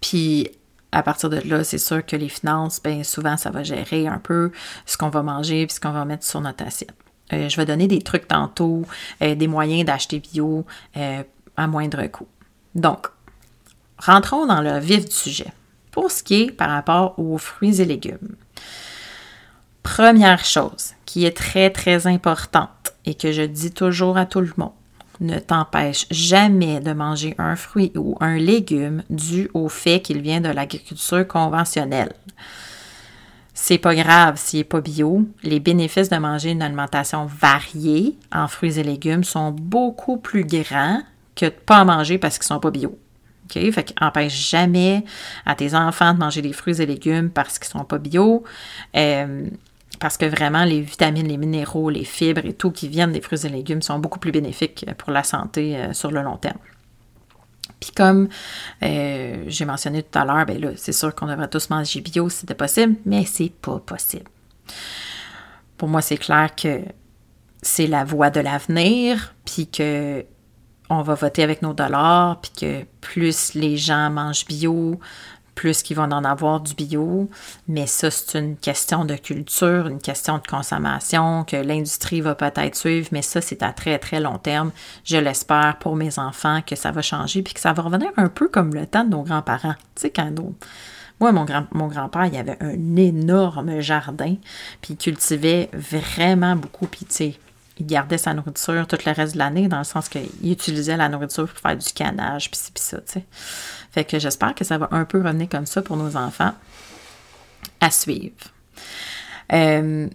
Puis 0.00 0.50
à 0.92 1.02
partir 1.02 1.28
de 1.28 1.36
là, 1.44 1.64
c'est 1.64 1.78
sûr 1.78 2.04
que 2.04 2.16
les 2.16 2.28
finances, 2.28 2.82
bien 2.82 3.02
souvent, 3.02 3.36
ça 3.36 3.50
va 3.50 3.62
gérer 3.62 4.06
un 4.06 4.18
peu 4.18 4.50
ce 4.86 4.96
qu'on 4.96 5.10
va 5.10 5.22
manger 5.22 5.66
puis 5.66 5.74
ce 5.74 5.80
qu'on 5.80 5.92
va 5.92 6.04
mettre 6.06 6.24
sur 6.24 6.40
notre 6.40 6.64
assiette. 6.64 6.94
Euh, 7.32 7.48
je 7.48 7.56
vais 7.56 7.66
donner 7.66 7.88
des 7.88 8.00
trucs 8.00 8.26
tantôt, 8.26 8.84
euh, 9.22 9.34
des 9.34 9.48
moyens 9.48 9.84
d'acheter 9.84 10.18
bio 10.18 10.64
euh, 10.96 11.22
à 11.56 11.66
moindre 11.66 12.06
coût. 12.06 12.28
Donc, 12.74 13.08
rentrons 13.98 14.46
dans 14.46 14.62
le 14.62 14.78
vif 14.78 15.04
du 15.04 15.14
sujet. 15.14 15.52
Pour 15.90 16.10
ce 16.10 16.22
qui 16.22 16.42
est 16.42 16.50
par 16.50 16.70
rapport 16.70 17.18
aux 17.18 17.36
fruits 17.36 17.80
et 17.80 17.84
légumes. 17.84 18.36
Première 19.82 20.44
chose 20.44 20.94
qui 21.04 21.26
est 21.26 21.36
très, 21.36 21.70
très 21.70 22.06
importante 22.06 22.94
et 23.04 23.14
que 23.14 23.32
je 23.32 23.42
dis 23.42 23.72
toujours 23.72 24.16
à 24.16 24.26
tout 24.26 24.40
le 24.40 24.52
monde, 24.56 24.72
ne 25.20 25.38
t'empêche 25.38 26.06
jamais 26.10 26.80
de 26.80 26.92
manger 26.92 27.34
un 27.38 27.56
fruit 27.56 27.92
ou 27.96 28.16
un 28.20 28.36
légume 28.36 29.02
dû 29.10 29.50
au 29.54 29.68
fait 29.68 30.00
qu'il 30.00 30.20
vient 30.20 30.40
de 30.40 30.48
l'agriculture 30.48 31.26
conventionnelle. 31.26 32.12
C'est 33.54 33.78
pas 33.78 33.94
grave 33.94 34.36
s'il 34.36 34.60
n'est 34.60 34.64
pas 34.64 34.80
bio. 34.80 35.26
Les 35.42 35.58
bénéfices 35.58 36.08
de 36.08 36.16
manger 36.16 36.50
une 36.50 36.62
alimentation 36.62 37.26
variée 37.26 38.16
en 38.32 38.46
fruits 38.46 38.78
et 38.78 38.84
légumes 38.84 39.24
sont 39.24 39.50
beaucoup 39.50 40.16
plus 40.16 40.44
grands 40.44 41.02
que 41.34 41.46
de 41.46 41.50
ne 41.50 41.56
pas 41.56 41.84
manger 41.84 42.18
parce 42.18 42.38
qu'ils 42.38 42.44
ne 42.44 42.56
sont 42.56 42.60
pas 42.60 42.70
bio. 42.70 42.96
OK? 43.44 43.72
Fait 43.72 43.84
qu'empêche 43.84 44.50
jamais 44.50 45.04
à 45.44 45.54
tes 45.54 45.74
enfants 45.74 46.14
de 46.14 46.18
manger 46.18 46.40
des 46.40 46.52
fruits 46.52 46.80
et 46.80 46.86
légumes 46.86 47.30
parce 47.30 47.58
qu'ils 47.58 47.74
ne 47.74 47.80
sont 47.80 47.84
pas 47.84 47.98
bio. 47.98 48.44
Euh, 48.96 49.48
parce 50.00 50.16
que 50.16 50.26
vraiment, 50.26 50.64
les 50.64 50.80
vitamines, 50.80 51.28
les 51.28 51.36
minéraux, 51.36 51.90
les 51.90 52.04
fibres 52.04 52.44
et 52.44 52.52
tout 52.52 52.70
qui 52.70 52.88
viennent 52.88 53.12
des 53.12 53.20
fruits 53.20 53.44
et 53.44 53.48
légumes 53.48 53.82
sont 53.82 53.98
beaucoup 53.98 54.18
plus 54.18 54.32
bénéfiques 54.32 54.86
pour 54.96 55.10
la 55.10 55.22
santé 55.22 55.76
euh, 55.76 55.92
sur 55.92 56.10
le 56.10 56.22
long 56.22 56.36
terme. 56.36 56.58
Puis 57.80 57.90
comme 57.92 58.28
euh, 58.82 59.44
j'ai 59.46 59.64
mentionné 59.64 60.02
tout 60.02 60.18
à 60.18 60.24
l'heure, 60.24 60.46
ben 60.46 60.60
là, 60.60 60.70
c'est 60.76 60.92
sûr 60.92 61.14
qu'on 61.14 61.26
devrait 61.26 61.48
tous 61.48 61.70
manger 61.70 62.00
bio 62.00 62.28
si 62.28 62.38
c'était 62.38 62.54
possible, 62.54 62.96
mais 63.04 63.24
c'est 63.24 63.52
pas 63.52 63.78
possible. 63.78 64.28
Pour 65.76 65.88
moi, 65.88 66.02
c'est 66.02 66.16
clair 66.16 66.54
que 66.54 66.80
c'est 67.62 67.86
la 67.86 68.04
voie 68.04 68.30
de 68.30 68.40
l'avenir, 68.40 69.34
puis 69.44 69.68
que 69.68 70.24
on 70.90 71.02
va 71.02 71.14
voter 71.14 71.42
avec 71.42 71.60
nos 71.60 71.74
dollars, 71.74 72.40
puis 72.40 72.50
que 72.58 72.84
plus 73.00 73.54
les 73.54 73.76
gens 73.76 74.10
mangent 74.10 74.46
bio, 74.46 74.98
plus 75.58 75.82
qu'ils 75.82 75.96
vont 75.96 76.04
en 76.04 76.22
avoir 76.22 76.60
du 76.60 76.72
bio. 76.74 77.28
Mais 77.66 77.88
ça, 77.88 78.12
c'est 78.12 78.38
une 78.38 78.56
question 78.56 79.04
de 79.04 79.16
culture, 79.16 79.88
une 79.88 79.98
question 79.98 80.38
de 80.38 80.46
consommation 80.46 81.42
que 81.42 81.56
l'industrie 81.56 82.20
va 82.20 82.36
peut-être 82.36 82.76
suivre, 82.76 83.08
mais 83.10 83.22
ça, 83.22 83.40
c'est 83.40 83.64
à 83.64 83.72
très, 83.72 83.98
très 83.98 84.20
long 84.20 84.38
terme. 84.38 84.70
Je 85.04 85.16
l'espère 85.16 85.78
pour 85.80 85.96
mes 85.96 86.20
enfants 86.20 86.60
que 86.64 86.76
ça 86.76 86.92
va 86.92 87.02
changer, 87.02 87.42
puis 87.42 87.54
que 87.54 87.60
ça 87.60 87.72
va 87.72 87.82
revenir 87.82 88.10
un 88.16 88.28
peu 88.28 88.46
comme 88.46 88.72
le 88.72 88.86
temps 88.86 89.02
de 89.02 89.10
nos 89.10 89.22
grands-parents. 89.22 89.74
Tu 89.96 90.02
sais, 90.02 90.10
quand 90.10 90.30
Moi, 91.18 91.32
mon, 91.32 91.44
grand, 91.44 91.66
mon 91.72 91.88
grand-père, 91.88 92.26
il 92.26 92.36
avait 92.36 92.58
un 92.60 92.94
énorme 92.94 93.80
jardin, 93.80 94.36
puis 94.80 94.94
il 94.94 94.96
cultivait 94.96 95.70
vraiment 95.72 96.54
beaucoup, 96.54 96.86
puis 96.86 97.04
tu 97.04 97.34
il 97.78 97.86
gardait 97.86 98.18
sa 98.18 98.34
nourriture 98.34 98.86
tout 98.86 98.98
le 99.04 99.12
reste 99.12 99.34
de 99.34 99.38
l'année, 99.38 99.68
dans 99.68 99.78
le 99.78 99.84
sens 99.84 100.08
qu'il 100.08 100.28
utilisait 100.42 100.96
la 100.96 101.08
nourriture 101.08 101.48
pour 101.48 101.58
faire 101.58 101.76
du 101.76 101.92
canage, 101.92 102.50
puis 102.50 102.60
ci, 102.60 102.72
puis 102.72 102.82
ça, 102.82 102.98
tu 102.98 103.12
sais. 103.14 103.24
Fait 103.90 104.04
que 104.04 104.18
j'espère 104.18 104.54
que 104.54 104.64
ça 104.64 104.78
va 104.78 104.88
un 104.90 105.04
peu 105.04 105.18
revenir 105.18 105.48
comme 105.48 105.66
ça 105.66 105.82
pour 105.82 105.96
nos 105.96 106.16
enfants 106.16 106.54
à 107.80 107.90
suivre. 107.90 108.34
Euh, 109.52 110.08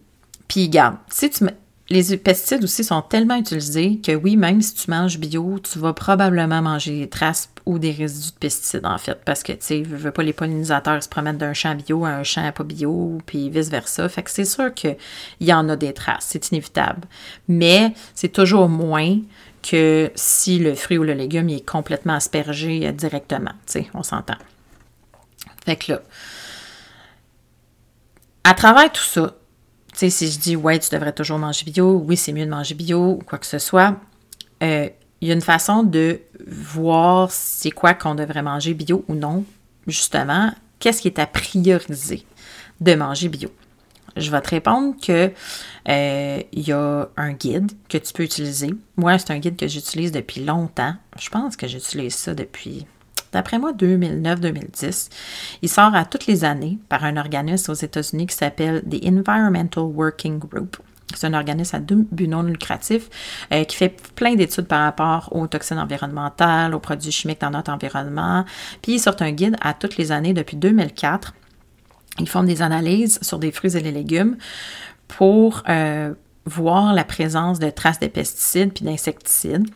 puis, 0.47 0.69
garde, 0.69 0.97
si 1.09 1.29
tu 1.29 1.45
les 1.93 2.17
pesticides 2.17 2.63
aussi 2.63 2.83
sont 2.83 3.01
tellement 3.01 3.35
utilisés 3.35 3.99
que 3.99 4.13
oui, 4.13 4.35
même 4.35 4.61
si 4.61 4.73
tu 4.73 4.89
manges 4.89 5.19
bio, 5.19 5.59
tu 5.59 5.79
vas 5.79 5.93
probablement 5.93 6.61
manger 6.61 6.99
des 6.99 7.09
traces 7.09 7.49
ou 7.65 7.77
des 7.77 7.91
résidus 7.91 8.31
de 8.31 8.39
pesticides, 8.39 8.85
en 8.85 8.97
fait, 8.97 9.19
parce 9.23 9.43
que, 9.43 9.53
tu 9.53 9.59
sais, 9.61 9.81
veux 9.83 10.11
pas 10.11 10.23
les 10.23 10.33
pollinisateurs 10.33 11.01
se 11.01 11.07
promènent 11.07 11.37
d'un 11.37 11.53
champ 11.53 11.75
bio 11.75 12.03
à 12.03 12.09
un 12.09 12.23
champ 12.23 12.51
pas 12.51 12.63
bio, 12.63 13.19
puis 13.25 13.49
vice-versa. 13.49 14.09
Fait 14.09 14.23
que 14.23 14.31
c'est 14.31 14.45
sûr 14.45 14.73
qu'il 14.73 14.97
y 15.39 15.53
en 15.53 15.69
a 15.69 15.75
des 15.75 15.93
traces, 15.93 16.25
c'est 16.29 16.49
inévitable. 16.49 17.07
Mais 17.47 17.93
c'est 18.15 18.33
toujours 18.33 18.69
moins 18.69 19.19
que 19.61 20.11
si 20.15 20.59
le 20.59 20.75
fruit 20.75 20.97
ou 20.97 21.03
le 21.03 21.13
légume 21.13 21.49
est 21.49 21.65
complètement 21.65 22.13
aspergé 22.13 22.91
directement, 22.91 23.53
tu 23.67 23.73
sais, 23.73 23.87
on 23.93 24.03
s'entend. 24.03 24.37
Fait 25.63 25.77
que 25.77 25.93
là, 25.93 26.01
à 28.43 28.53
travers 28.53 28.91
tout 28.91 29.03
ça, 29.03 29.35
sais, 29.99 30.09
si 30.09 30.31
je 30.31 30.39
dis, 30.39 30.55
ouais, 30.55 30.79
tu 30.79 30.89
devrais 30.89 31.13
toujours 31.13 31.39
manger 31.39 31.65
bio, 31.65 32.03
oui, 32.07 32.17
c'est 32.17 32.33
mieux 32.33 32.45
de 32.45 32.51
manger 32.51 32.75
bio 32.75 33.11
ou 33.11 33.23
quoi 33.25 33.37
que 33.39 33.45
ce 33.45 33.59
soit, 33.59 33.97
euh, 34.61 34.89
il 35.21 35.27
y 35.27 35.31
a 35.31 35.33
une 35.33 35.41
façon 35.41 35.83
de 35.83 36.19
voir 36.47 37.31
c'est 37.31 37.71
quoi 37.71 37.93
qu'on 37.93 38.15
devrait 38.15 38.43
manger 38.43 38.73
bio 38.73 39.05
ou 39.07 39.15
non. 39.15 39.45
Justement, 39.87 40.51
qu'est-ce 40.79 41.01
qui 41.01 41.07
est 41.07 41.19
à 41.19 41.27
prioriser 41.27 42.25
de 42.81 42.95
manger 42.95 43.29
bio? 43.29 43.49
Je 44.15 44.29
vais 44.29 44.41
te 44.41 44.49
répondre 44.49 44.95
que 45.01 45.31
euh, 45.89 46.43
il 46.51 46.67
y 46.67 46.71
a 46.71 47.09
un 47.17 47.33
guide 47.33 47.71
que 47.89 47.97
tu 47.97 48.13
peux 48.13 48.23
utiliser. 48.23 48.73
Moi, 48.97 49.17
c'est 49.17 49.31
un 49.31 49.39
guide 49.39 49.55
que 49.55 49.67
j'utilise 49.67 50.11
depuis 50.11 50.43
longtemps. 50.43 50.95
Je 51.19 51.29
pense 51.29 51.55
que 51.55 51.67
j'utilise 51.67 52.15
ça 52.15 52.35
depuis 52.35 52.85
d'après 53.33 53.59
moi, 53.59 53.73
2009-2010. 53.73 55.09
Il 55.61 55.69
sort 55.69 55.93
à 55.93 56.05
toutes 56.05 56.27
les 56.27 56.45
années 56.45 56.79
par 56.89 57.03
un 57.03 57.17
organisme 57.17 57.71
aux 57.71 57.75
États-Unis 57.75 58.27
qui 58.27 58.35
s'appelle 58.35 58.83
The 58.89 59.05
Environmental 59.05 59.83
Working 59.83 60.39
Group. 60.39 60.77
C'est 61.15 61.27
un 61.27 61.33
organisme 61.33 61.75
à 61.75 61.79
deux 61.79 62.07
buts 62.11 62.27
non 62.27 62.43
lucratifs 62.43 63.09
euh, 63.51 63.63
qui 63.65 63.75
fait 63.75 63.95
plein 64.15 64.35
d'études 64.35 64.67
par 64.67 64.83
rapport 64.83 65.29
aux 65.31 65.45
toxines 65.47 65.77
environnementales, 65.77 66.73
aux 66.73 66.79
produits 66.79 67.11
chimiques 67.11 67.41
dans 67.41 67.51
notre 67.51 67.71
environnement. 67.71 68.45
Puis 68.81 68.93
ils 68.93 68.99
sortent 68.99 69.21
un 69.21 69.31
guide 69.31 69.55
à 69.61 69.73
toutes 69.73 69.97
les 69.97 70.11
années 70.11 70.33
depuis 70.33 70.57
2004. 70.57 71.33
Ils 72.19 72.29
font 72.29 72.43
des 72.43 72.61
analyses 72.61 73.19
sur 73.21 73.39
des 73.39 73.51
fruits 73.51 73.75
et 73.75 73.81
des 73.81 73.91
légumes 73.91 74.37
pour 75.07 75.63
euh, 75.69 76.13
voir 76.45 76.93
la 76.93 77.03
présence 77.03 77.59
de 77.59 77.69
traces 77.69 77.99
de 77.99 78.07
pesticides 78.07 78.73
puis 78.73 78.85
d'insecticides. 78.85 79.67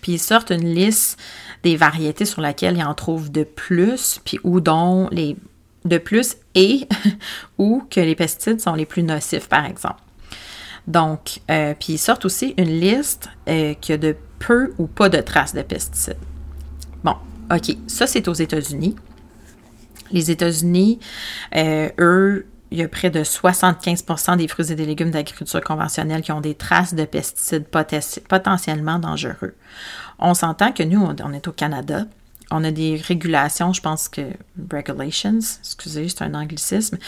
Puis 0.00 0.12
ils 0.12 0.18
sortent 0.18 0.50
une 0.50 0.74
liste 0.74 1.20
des 1.62 1.76
variétés 1.76 2.24
sur 2.24 2.40
lesquelles 2.40 2.76
ils 2.76 2.84
en 2.84 2.94
trouvent 2.94 3.30
de 3.30 3.44
plus, 3.44 4.20
puis 4.24 4.38
où 4.44 4.60
dont 4.60 5.08
les 5.10 5.36
de 5.84 5.98
plus 5.98 6.36
et 6.54 6.86
ou 7.58 7.82
que 7.90 8.00
les 8.00 8.14
pesticides 8.14 8.60
sont 8.60 8.74
les 8.74 8.86
plus 8.86 9.02
nocifs, 9.02 9.48
par 9.48 9.64
exemple. 9.64 10.00
Donc, 10.86 11.40
euh, 11.50 11.74
puis 11.78 11.94
ils 11.94 11.98
sortent 11.98 12.24
aussi 12.24 12.54
une 12.56 12.80
liste 12.80 13.28
euh, 13.48 13.74
qui 13.74 13.92
a 13.92 13.96
de 13.96 14.16
peu 14.38 14.72
ou 14.78 14.86
pas 14.86 15.08
de 15.08 15.18
traces 15.18 15.54
de 15.54 15.62
pesticides. 15.62 16.16
Bon, 17.04 17.14
OK, 17.50 17.76
ça 17.86 18.06
c'est 18.06 18.28
aux 18.28 18.34
États-Unis. 18.34 18.96
Les 20.10 20.30
États-Unis, 20.30 20.98
euh, 21.56 21.88
eux, 21.98 22.46
il 22.70 22.78
y 22.78 22.82
a 22.82 22.88
près 22.88 23.10
de 23.10 23.24
75 23.24 24.04
des 24.36 24.48
fruits 24.48 24.70
et 24.70 24.74
des 24.74 24.86
légumes 24.86 25.10
d'agriculture 25.10 25.60
conventionnelle 25.60 26.22
qui 26.22 26.32
ont 26.32 26.40
des 26.40 26.54
traces 26.54 26.94
de 26.94 27.04
pesticides 27.04 27.66
potentiellement 28.28 28.98
dangereux. 28.98 29.54
On 30.18 30.34
s'entend 30.34 30.72
que 30.72 30.82
nous, 30.82 31.00
on 31.00 31.32
est 31.32 31.48
au 31.48 31.52
Canada. 31.52 32.04
On 32.52 32.64
a 32.64 32.70
des 32.72 32.96
régulations, 32.96 33.72
je 33.72 33.80
pense 33.80 34.08
que 34.08 34.22
regulations, 34.70 35.38
excusez, 35.60 36.08
c'est 36.08 36.22
un 36.22 36.34
anglicisme, 36.34 36.98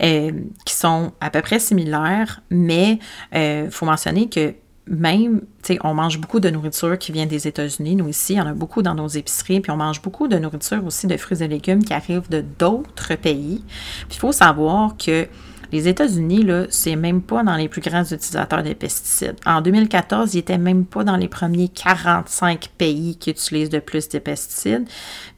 euh, 0.00 0.30
qui 0.64 0.74
sont 0.74 1.12
à 1.20 1.28
peu 1.30 1.42
près 1.42 1.58
similaires, 1.58 2.40
mais 2.50 3.00
il 3.32 3.38
euh, 3.38 3.70
faut 3.70 3.84
mentionner 3.84 4.28
que 4.28 4.54
même, 4.86 5.40
tu 5.62 5.74
sais, 5.74 5.78
on 5.84 5.94
mange 5.94 6.18
beaucoup 6.18 6.40
de 6.40 6.50
nourriture 6.50 6.98
qui 6.98 7.12
vient 7.12 7.26
des 7.26 7.46
États-Unis. 7.46 7.96
Nous, 7.96 8.08
ici, 8.08 8.34
il 8.34 8.36
y 8.36 8.40
en 8.40 8.46
a 8.46 8.52
beaucoup 8.52 8.82
dans 8.82 8.94
nos 8.94 9.08
épiceries. 9.08 9.60
Puis 9.60 9.70
on 9.70 9.76
mange 9.76 10.02
beaucoup 10.02 10.28
de 10.28 10.36
nourriture 10.36 10.84
aussi 10.84 11.06
de 11.06 11.16
fruits 11.16 11.42
et 11.42 11.48
légumes 11.48 11.84
qui 11.84 11.94
arrivent 11.94 12.28
de 12.28 12.44
d'autres 12.58 13.14
pays. 13.14 13.62
Puis 14.08 14.16
il 14.16 14.18
faut 14.18 14.32
savoir 14.32 14.96
que 14.96 15.28
les 15.70 15.88
États-Unis, 15.88 16.42
là, 16.42 16.66
c'est 16.68 16.96
même 16.96 17.22
pas 17.22 17.42
dans 17.42 17.56
les 17.56 17.68
plus 17.68 17.80
grands 17.80 18.04
utilisateurs 18.04 18.62
de 18.62 18.74
pesticides. 18.74 19.36
En 19.46 19.62
2014, 19.62 20.34
ils 20.34 20.38
étaient 20.38 20.58
même 20.58 20.84
pas 20.84 21.02
dans 21.02 21.16
les 21.16 21.28
premiers 21.28 21.68
45 21.68 22.68
pays 22.76 23.16
qui 23.16 23.30
utilisent 23.30 23.70
de 23.70 23.78
plus 23.78 24.08
de 24.10 24.18
pesticides. 24.18 24.86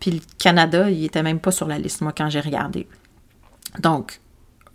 Puis 0.00 0.10
le 0.10 0.20
Canada, 0.38 0.90
il 0.90 1.04
était 1.04 1.22
même 1.22 1.38
pas 1.38 1.52
sur 1.52 1.68
la 1.68 1.78
liste, 1.78 2.00
moi, 2.00 2.12
quand 2.16 2.30
j'ai 2.30 2.40
regardé. 2.40 2.88
Donc, 3.78 4.20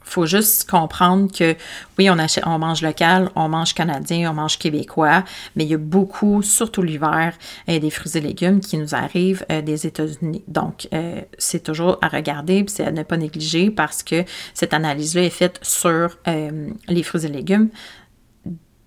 faut 0.10 0.26
juste 0.26 0.70
comprendre 0.70 1.32
que 1.32 1.56
oui, 1.98 2.10
on, 2.10 2.60
mange 2.60 2.82
local, 2.82 3.30
on 3.36 3.50
mange 3.50 3.74
canadien, 3.74 4.32
on 4.32 4.34
mange 4.34 4.58
québécois, 4.58 5.24
mais 5.56 5.66
il 5.66 5.70
y 5.70 5.74
a 5.74 5.78
beaucoup, 5.78 6.42
surtout 6.42 6.82
l'hiver, 6.82 7.34
euh, 7.68 7.80
des 7.80 7.90
fruits 7.90 8.18
et 8.18 8.22
légumes 8.22 8.60
qui 8.60 8.78
nous 8.78 8.96
arrivent 8.96 9.46
euh, 9.52 9.62
des 9.62 9.86
États-Unis. 9.86 10.44
Donc, 10.48 10.88
euh, 10.94 11.22
c'est 11.38 11.64
toujours 11.64 11.98
à 12.02 12.08
regarder, 12.08 12.66
c'est 12.68 12.86
à 12.86 12.92
ne 12.92 13.04
pas 13.04 13.18
négliger 13.18 13.70
parce 13.70 14.04
que 14.04 14.24
cette 14.54 14.74
analyse-là 14.74 15.24
est 15.24 15.30
faite 15.30 15.60
sur 15.62 16.18
les 16.26 17.04
fruits 17.04 17.26
et 17.26 17.30
légumes 17.30 17.70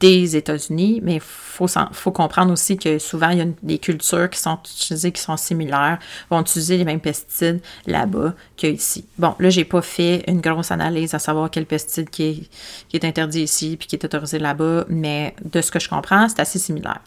des 0.03 0.37
États-Unis, 0.37 1.01
mais 1.01 1.15
il 1.15 1.21
faut, 1.21 1.69
faut, 1.93 2.11
comprendre 2.11 2.53
aussi 2.53 2.77
que 2.77 2.99
souvent, 2.99 3.31
il 3.31 3.39
y 3.39 3.41
a 3.41 3.47
des 3.63 3.79
cultures 3.79 4.29
qui 4.29 4.41
sont 4.41 4.59
utilisées, 4.65 5.13
qui 5.13 5.23
sont 5.23 5.37
similaires, 5.37 6.01
vont 6.29 6.41
utiliser 6.41 6.77
les 6.77 6.85
mêmes 6.85 7.01
pesticides 7.01 7.61
là-bas 7.87 8.35
qu'ici. 8.57 9.05
Bon, 9.17 9.37
là, 9.39 9.49
j'ai 9.49 9.65
pas 9.65 9.81
fait 9.81 10.25
une 10.27 10.41
grosse 10.41 10.73
analyse 10.73 11.15
à 11.15 11.21
savoir 11.21 11.51
quel 11.51 11.67
pesticide 11.67 12.11
qui 12.11 12.49
est, 12.93 13.05
interdit 13.05 13.43
ici 13.43 13.77
puis 13.79 13.87
qui 13.87 13.95
est 13.95 14.05
autorisé 14.05 14.41
là-bas, 14.41 14.87
mais 14.89 15.37
de 15.45 15.61
ce 15.61 15.71
que 15.71 15.79
je 15.79 15.89
comprends, 15.89 16.29
c'est 16.29 16.41
assez 16.41 16.59
similaire. 16.59 17.01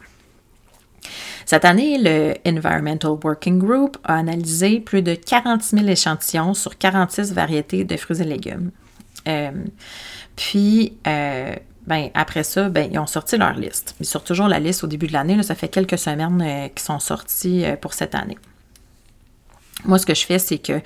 Cette 1.45 1.65
année, 1.65 1.97
le 1.99 2.33
Environmental 2.47 3.17
Working 3.21 3.59
Group 3.59 3.97
a 4.05 4.15
analysé 4.15 4.79
plus 4.79 5.01
de 5.01 5.15
40 5.15 5.61
000 5.61 5.85
échantillons 5.85 6.53
sur 6.53 6.77
46 6.77 7.33
variétés 7.33 7.83
de 7.83 7.97
fruits 7.97 8.21
et 8.21 8.23
légumes. 8.23 8.71
Euh, 9.27 9.51
puis, 10.35 10.93
euh, 11.07 11.55
ben, 11.87 12.09
après 12.13 12.43
ça, 12.43 12.69
ben, 12.69 12.89
ils 12.91 12.99
ont 12.99 13.07
sorti 13.07 13.37
leur 13.37 13.53
liste. 13.53 13.95
Ils 13.99 14.05
sortent 14.05 14.27
toujours 14.27 14.47
la 14.47 14.59
liste 14.59 14.83
au 14.83 14.87
début 14.87 15.07
de 15.07 15.13
l'année. 15.13 15.41
Ça 15.43 15.55
fait 15.55 15.69
quelques 15.69 15.97
semaines 15.97 16.41
euh, 16.41 16.67
qu'ils 16.69 16.85
sont 16.85 16.99
sortis 16.99 17.65
pour 17.81 17.93
cette 17.93 18.15
année. 18.15 18.37
Moi, 19.83 19.99
ce 19.99 20.05
que 20.05 20.15
je 20.15 20.25
fais, 20.25 20.39
c'est 20.39 20.57
que 20.57 20.79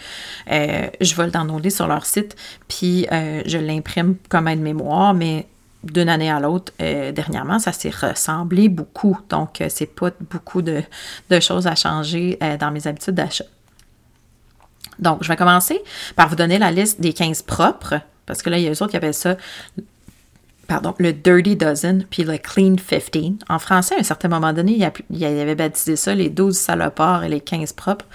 je 0.48 1.16
vais 1.16 1.26
le 1.26 1.32
downloader 1.32 1.70
sur 1.70 1.88
leur 1.88 2.06
site, 2.06 2.36
puis 2.68 3.08
je 3.10 3.58
l'imprime 3.58 4.16
comme 4.28 4.48
aide-mémoire, 4.48 5.14
mais 5.14 5.48
d'une 5.84 6.10
année 6.10 6.30
à 6.30 6.40
l'autre, 6.40 6.74
euh, 6.82 7.12
dernièrement, 7.12 7.60
ça 7.60 7.72
s'est 7.72 7.90
ressemblé 7.90 8.68
beaucoup. 8.70 9.18
Donc, 9.30 9.62
euh, 9.62 9.68
c'est 9.70 9.86
pas 9.86 10.10
beaucoup 10.30 10.62
de, 10.62 10.84
choses 11.40 11.68
à 11.68 11.76
changer 11.76 12.38
euh, 12.44 12.58
dans 12.58 12.72
mes 12.72 12.86
habitudes 12.88 13.16
d'achat. 13.16 13.46
Donc, 14.98 15.24
je 15.24 15.30
vais 15.30 15.38
commencer 15.38 15.82
par 16.16 16.28
vous 16.28 16.36
donner 16.36 16.60
la 16.60 16.72
liste 16.72 17.00
des 17.00 17.14
15 17.14 17.44
propres, 17.44 17.96
parce 18.26 18.42
que 18.42 18.50
là, 18.50 18.58
il 18.58 18.66
y 18.66 18.68
a 18.68 18.72
eux 18.72 18.84
autres 18.84 18.92
qui 18.92 18.98
appellent 18.98 19.14
ça, 19.14 19.38
pardon, 20.70 20.94
le 21.00 21.12
Dirty 21.12 21.56
Dozen, 21.56 22.06
puis 22.10 22.24
le 22.24 22.38
Clean 22.38 22.76
15. 22.76 23.40
En 23.50 23.60
français, 23.60 23.96
à 23.96 24.00
un 24.00 24.04
certain 24.04 24.30
moment 24.30 24.54
donné, 24.54 24.74
il 25.10 25.18
y, 25.18 25.26
avait 25.26 25.56
baptisé 25.56 25.96
ça 25.96 26.14
les 26.14 26.30
12 26.30 26.56
salopards 26.56 27.24
et 27.24 27.30
les 27.30 27.42
15 27.42 27.74
propres. 27.74 28.06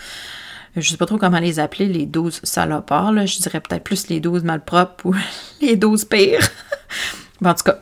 Je 0.76 0.80
ne 0.80 0.84
sais 0.84 0.96
pas 0.96 1.06
trop 1.06 1.18
comment 1.18 1.40
les 1.40 1.58
appeler, 1.58 1.86
les 1.86 2.06
12 2.06 2.40
salopards. 2.44 3.12
Là. 3.12 3.26
Je 3.26 3.38
dirais 3.38 3.60
peut-être 3.60 3.82
plus 3.82 4.08
les 4.08 4.20
12 4.20 4.44
malpropres 4.44 5.04
ou 5.04 5.14
les 5.60 5.76
12 5.76 6.04
pires. 6.06 6.48
en 7.44 7.54
tout 7.54 7.64
cas. 7.64 7.78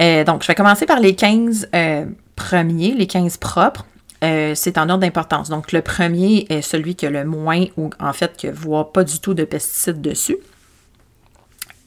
Euh, 0.00 0.24
donc, 0.24 0.42
je 0.42 0.48
vais 0.48 0.54
commencer 0.54 0.86
par 0.86 1.00
les 1.00 1.14
15 1.14 1.70
euh, 1.74 2.04
premiers, 2.36 2.92
les 2.92 3.06
15 3.06 3.38
propres. 3.38 3.86
Euh, 4.22 4.54
c'est 4.54 4.76
en 4.76 4.88
ordre 4.90 5.00
d'importance. 5.00 5.48
Donc, 5.48 5.72
le 5.72 5.80
premier 5.80 6.46
est 6.50 6.62
celui 6.62 6.94
qui 6.96 7.06
a 7.06 7.10
le 7.10 7.24
moins 7.24 7.64
ou 7.76 7.90
en 7.98 8.12
fait 8.12 8.36
qui 8.36 8.46
ne 8.46 8.52
voit 8.52 8.92
pas 8.92 9.04
du 9.04 9.20
tout 9.20 9.32
de 9.32 9.44
pesticides 9.44 10.02
dessus. 10.02 10.36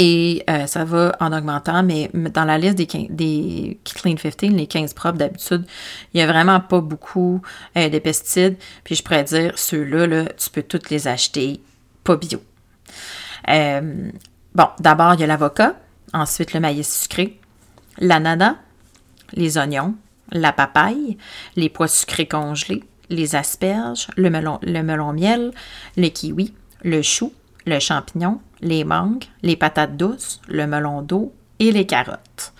Et 0.03 0.43
ça 0.65 0.83
va 0.83 1.15
en 1.19 1.31
augmentant, 1.31 1.83
mais 1.83 2.09
dans 2.13 2.45
la 2.45 2.57
liste 2.57 2.75
des, 2.75 2.87
des 3.09 3.79
Clean 3.83 4.15
15, 4.15 4.49
les 4.49 4.65
15 4.65 4.95
propres 4.95 5.19
d'habitude, 5.19 5.63
il 6.13 6.17
n'y 6.17 6.23
a 6.23 6.27
vraiment 6.27 6.59
pas 6.59 6.81
beaucoup 6.81 7.39
de 7.75 7.99
pesticides. 7.99 8.57
Puis 8.83 8.95
je 8.95 9.03
pourrais 9.03 9.23
dire, 9.25 9.53
ceux-là, 9.59 10.07
là, 10.07 10.25
tu 10.25 10.49
peux 10.49 10.63
tous 10.63 10.89
les 10.89 11.07
acheter 11.07 11.61
pas 12.03 12.15
bio. 12.15 12.41
bon, 13.47 14.67
d'abord, 14.79 15.13
il 15.13 15.19
y 15.19 15.23
a 15.23 15.27
l'avocat 15.27 15.75
ensuite 16.13 16.53
le 16.53 16.59
maïs 16.59 17.01
sucré, 17.01 17.39
l'ananas, 17.97 18.55
les 19.33 19.57
oignons, 19.57 19.95
la 20.31 20.53
papaye, 20.53 21.17
les 21.55 21.69
pois 21.69 21.87
sucrés 21.87 22.27
congelés, 22.27 22.83
les 23.09 23.35
asperges, 23.35 24.07
le 24.15 24.29
melon, 24.29 24.59
le 24.61 24.81
melon 24.81 25.13
miel, 25.13 25.51
le 25.97 26.07
kiwi, 26.07 26.53
le 26.83 27.01
chou, 27.01 27.33
le 27.65 27.79
champignon, 27.79 28.39
les 28.61 28.83
mangues, 28.83 29.25
les 29.41 29.55
patates 29.55 29.97
douces, 29.97 30.41
le 30.47 30.67
melon 30.67 31.01
d'eau 31.01 31.33
et 31.59 31.71
les 31.71 31.85
carottes. 31.85 32.53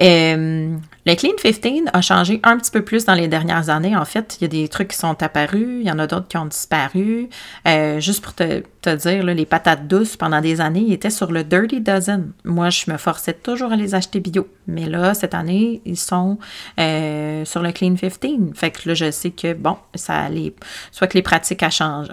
Euh, 0.00 0.76
le 1.04 1.14
Clean 1.14 1.32
15 1.42 1.90
a 1.92 2.00
changé 2.00 2.40
un 2.44 2.56
petit 2.56 2.70
peu 2.70 2.82
plus 2.82 3.04
dans 3.04 3.14
les 3.14 3.28
dernières 3.28 3.68
années. 3.68 3.96
En 3.96 4.04
fait, 4.04 4.38
il 4.40 4.42
y 4.42 4.44
a 4.44 4.48
des 4.48 4.68
trucs 4.68 4.88
qui 4.88 4.96
sont 4.96 5.20
apparus, 5.22 5.80
il 5.80 5.86
y 5.86 5.90
en 5.90 5.98
a 5.98 6.06
d'autres 6.06 6.28
qui 6.28 6.36
ont 6.36 6.46
disparu. 6.46 7.28
Euh, 7.66 8.00
juste 8.00 8.22
pour 8.22 8.34
te, 8.34 8.62
dire, 8.96 9.24
les 9.24 9.46
patates 9.46 9.86
douces, 9.86 10.16
pendant 10.16 10.40
des 10.40 10.60
années, 10.60 10.84
ils 10.86 10.92
étaient 10.92 11.10
sur 11.10 11.30
le 11.30 11.44
Dirty 11.44 11.80
Dozen. 11.80 12.32
Moi, 12.44 12.70
je 12.70 12.90
me 12.90 12.96
forçais 12.96 13.34
toujours 13.34 13.72
à 13.72 13.76
les 13.76 13.94
acheter 13.94 14.20
bio. 14.20 14.48
Mais 14.66 14.86
là, 14.86 15.12
cette 15.12 15.34
année, 15.34 15.82
ils 15.84 15.98
sont 15.98 16.38
euh, 16.78 17.44
sur 17.44 17.62
le 17.62 17.72
Clean 17.72 17.94
15. 17.96 18.20
Fait 18.54 18.70
que 18.70 18.88
là, 18.88 18.94
je 18.94 19.10
sais 19.10 19.30
que, 19.30 19.52
bon, 19.52 19.76
ça 19.94 20.28
les, 20.28 20.54
soit 20.90 21.08
que 21.08 21.18
les 21.18 21.22
pratiques 21.22 21.64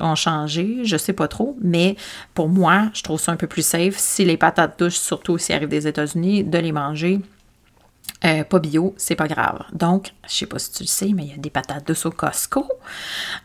ont 0.02 0.15
changé, 0.15 0.80
je 0.84 0.98
sais 0.98 1.13
pas 1.13 1.28
trop. 1.28 1.56
Mais 1.62 1.96
pour 2.34 2.50
moi, 2.50 2.89
je 2.94 3.04
trouve 3.04 3.20
ça 3.20 3.32
un 3.32 3.38
peu 3.38 3.48
plus 3.48 3.65
safe 3.65 3.98
si 3.98 4.26
les 4.26 4.38
patates 4.38 4.80
douces, 4.80 5.00
surtout 5.00 5.38
s'ils 5.38 5.56
arrivent 5.56 5.70
des 5.70 5.88
États-Unis, 5.88 6.44
de 6.44 6.58
les 6.58 6.72
manger 6.72 7.22
euh, 8.26 8.44
pas 8.44 8.60
bio, 8.60 8.94
c'est 8.98 9.16
pas 9.16 9.28
grave. 9.28 9.64
Donc, 9.72 10.12
je 10.28 10.34
sais 10.34 10.46
pas 10.46 10.60
si 10.60 10.72
tu 10.72 10.84
le 10.84 10.88
sais, 10.88 11.12
mais 11.14 11.24
il 11.24 11.30
y 11.30 11.34
a 11.34 11.38
des 11.38 11.50
patates 11.50 11.88
douces 11.88 12.06
au 12.06 12.12
Costco. 12.12 12.68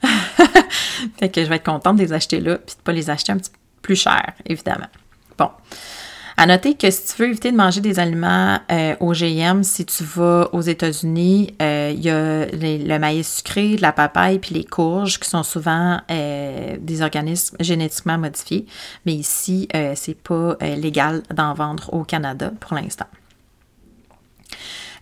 fait 1.18 1.28
que 1.28 1.44
je 1.44 1.48
vais 1.48 1.56
être 1.56 1.64
contente 1.64 1.96
de 1.96 2.02
les 2.02 2.12
acheter 2.12 2.40
là, 2.40 2.58
puis 2.58 2.74
de 2.76 2.82
pas 2.82 2.92
les 2.92 3.08
acheter 3.08 3.32
un 3.32 3.38
petit 3.38 3.50
peu 3.50 3.58
plus 3.82 3.96
cher, 3.96 4.32
évidemment. 4.46 4.88
Bon. 5.38 5.50
À 6.36 6.46
noter 6.46 6.74
que 6.74 6.90
si 6.90 7.06
tu 7.06 7.22
veux 7.22 7.28
éviter 7.28 7.52
de 7.52 7.56
manger 7.56 7.80
des 7.80 8.00
aliments 8.00 8.58
euh, 8.72 8.96
OGM, 8.98 9.62
si 9.62 9.86
tu 9.86 10.02
vas 10.02 10.48
aux 10.52 10.62
États-Unis, 10.62 11.54
euh, 11.62 11.92
il 11.94 12.02
y 12.02 12.10
a 12.10 12.46
le 12.46 12.98
maïs 12.98 13.36
sucré, 13.36 13.76
la 13.76 13.92
papaye 13.92 14.40
puis 14.40 14.56
les 14.56 14.64
courges 14.64 15.20
qui 15.20 15.28
sont 15.28 15.44
souvent 15.44 16.00
des 16.08 17.02
organismes 17.02 17.56
génétiquement 17.60 18.18
modifiés. 18.18 18.66
Mais 19.06 19.12
ici, 19.12 19.68
c'est 19.94 20.20
pas 20.20 20.56
légal 20.60 21.22
d'en 21.32 21.54
vendre 21.54 21.94
au 21.94 22.02
Canada 22.02 22.50
pour 22.58 22.74
l'instant. 22.74 23.06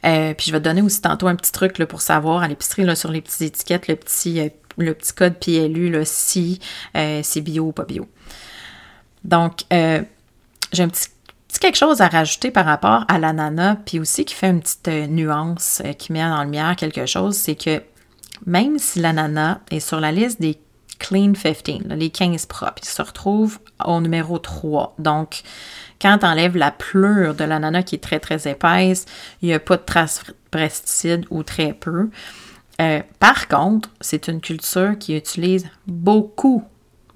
Euh, 0.05 0.35
puis 0.35 0.47
je 0.47 0.53
vais 0.53 0.59
te 0.59 0.65
donner 0.65 0.83
aussi 0.83 1.01
tantôt 1.01 1.29
un 1.29 1.37
petit 1.37 1.53
truc 1.53 1.77
pour 1.85 2.03
savoir 2.03 2.43
à 2.43 2.49
l'épicerie 2.49 2.97
sur 2.97 3.11
les 3.11 3.21
petites 3.21 3.43
étiquettes, 3.43 3.88
le 3.88 3.97
petit, 3.97 4.41
euh, 4.41 4.49
le 4.79 4.95
petit 4.95 5.12
code 5.12 5.35
PLU, 5.38 5.97
si 6.05 6.61
euh, 6.97 7.21
c'est 7.23 7.41
bio 7.41 7.67
ou 7.67 7.73
pas 7.73 7.85
bio. 7.85 8.09
Donc, 9.25 9.62
j'ai 9.71 10.83
un 10.83 10.88
petit, 10.88 11.09
quelque 11.61 11.77
chose 11.77 12.01
à 12.01 12.09
rajouter 12.09 12.51
par 12.51 12.65
rapport 12.65 13.05
à 13.07 13.19
l'ananas, 13.19 13.77
puis 13.87 14.01
aussi 14.01 14.25
qui 14.25 14.35
fait 14.35 14.51
une 14.51 14.61
petite 14.61 14.88
nuance, 15.09 15.81
qui 15.99 16.12
met 16.12 16.25
en 16.25 16.43
lumière 16.43 16.75
quelque 16.75 17.07
chose, 17.07 17.37
c'est 17.37 17.55
que 17.55 17.83
même 18.47 18.79
si 18.79 18.99
l'ananas 18.99 19.61
est 19.71 19.79
sur 19.79 20.01
la 20.01 20.11
liste 20.11 20.41
des 20.41 20.59
Clean 20.99 21.33
15, 21.33 21.83
les 21.91 22.11
15 22.11 22.47
propres, 22.47 22.81
il 22.83 22.88
se 22.88 23.03
retrouve 23.03 23.59
au 23.85 24.01
numéro 24.01 24.38
3. 24.38 24.95
Donc, 24.99 25.43
quand 26.03 26.19
tu 26.19 26.27
enlèves 26.27 26.57
la 26.57 26.73
pleure 26.73 27.35
de 27.35 27.45
l'ananas 27.45 27.85
qui 27.85 27.95
est 27.95 28.03
très, 28.03 28.19
très 28.19 28.51
épaisse, 28.51 29.07
il 29.41 29.49
n'y 29.49 29.55
a 29.55 29.61
pas 29.61 29.77
de 29.77 29.83
traces 29.83 30.25
pesticides 30.51 31.25
ou 31.31 31.45
très 31.45 31.73
peu. 31.73 32.11
Euh, 32.81 33.01
par 33.21 33.47
contre, 33.47 33.88
c'est 34.01 34.27
une 34.27 34.41
culture 34.41 34.99
qui 34.99 35.17
utilise 35.17 35.67
beaucoup 35.87 36.65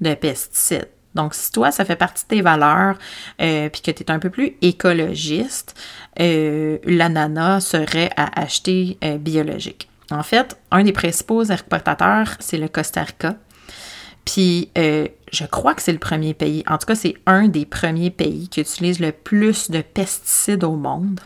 de 0.01 0.15
pesticides. 0.15 0.89
Donc, 1.15 1.35
si 1.35 1.51
toi, 1.51 1.73
ça 1.73 1.85
fait 1.85 1.97
partie 1.97 2.25
de 2.25 2.29
tes 2.29 2.43
valeurs, 2.43 2.99
euh, 3.41 3.69
puis 3.71 3.81
que 3.81 3.91
tu 3.91 4.03
es 4.03 4.11
un 4.11 4.19
peu 4.19 4.31
plus 4.31 4.57
écologiste, 4.61 5.75
euh, 6.21 6.79
l'ananas 6.85 7.61
serait 7.61 8.11
à 8.17 8.41
acheter 8.41 8.99
biologique. 9.19 9.89
En 10.11 10.23
fait, 10.23 10.57
un 10.71 10.85
des 10.85 10.93
principaux 10.93 11.43
exportateurs, 11.43 12.37
c'est 12.39 12.59
le 12.59 12.69
Costa 12.69 13.03
Rica. 13.03 13.35
Puis, 14.27 14.71
euh, 14.77 15.09
je 15.33 15.45
crois 15.45 15.75
que 15.75 15.81
c'est 15.81 15.93
le 15.93 15.99
premier 15.99 16.35
pays, 16.35 16.63
en 16.69 16.77
tout 16.77 16.87
cas, 16.87 16.95
c'est 16.95 17.15
un 17.25 17.49
des 17.49 17.65
premiers 17.65 18.11
pays 18.11 18.49
qui 18.49 18.61
utilise 18.61 19.01
le 19.01 19.13
plus 19.13 19.71
de 19.71 19.81
pesticides 19.81 20.65
au 20.65 20.77
monde. 20.77 21.21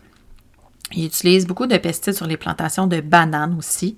Ils 0.93 1.07
utilisent 1.07 1.47
beaucoup 1.47 1.67
de 1.67 1.77
pesticides 1.77 2.15
sur 2.15 2.27
les 2.27 2.37
plantations 2.37 2.89
de 2.89 3.01
bananes 3.01 3.55
aussi. 3.57 3.97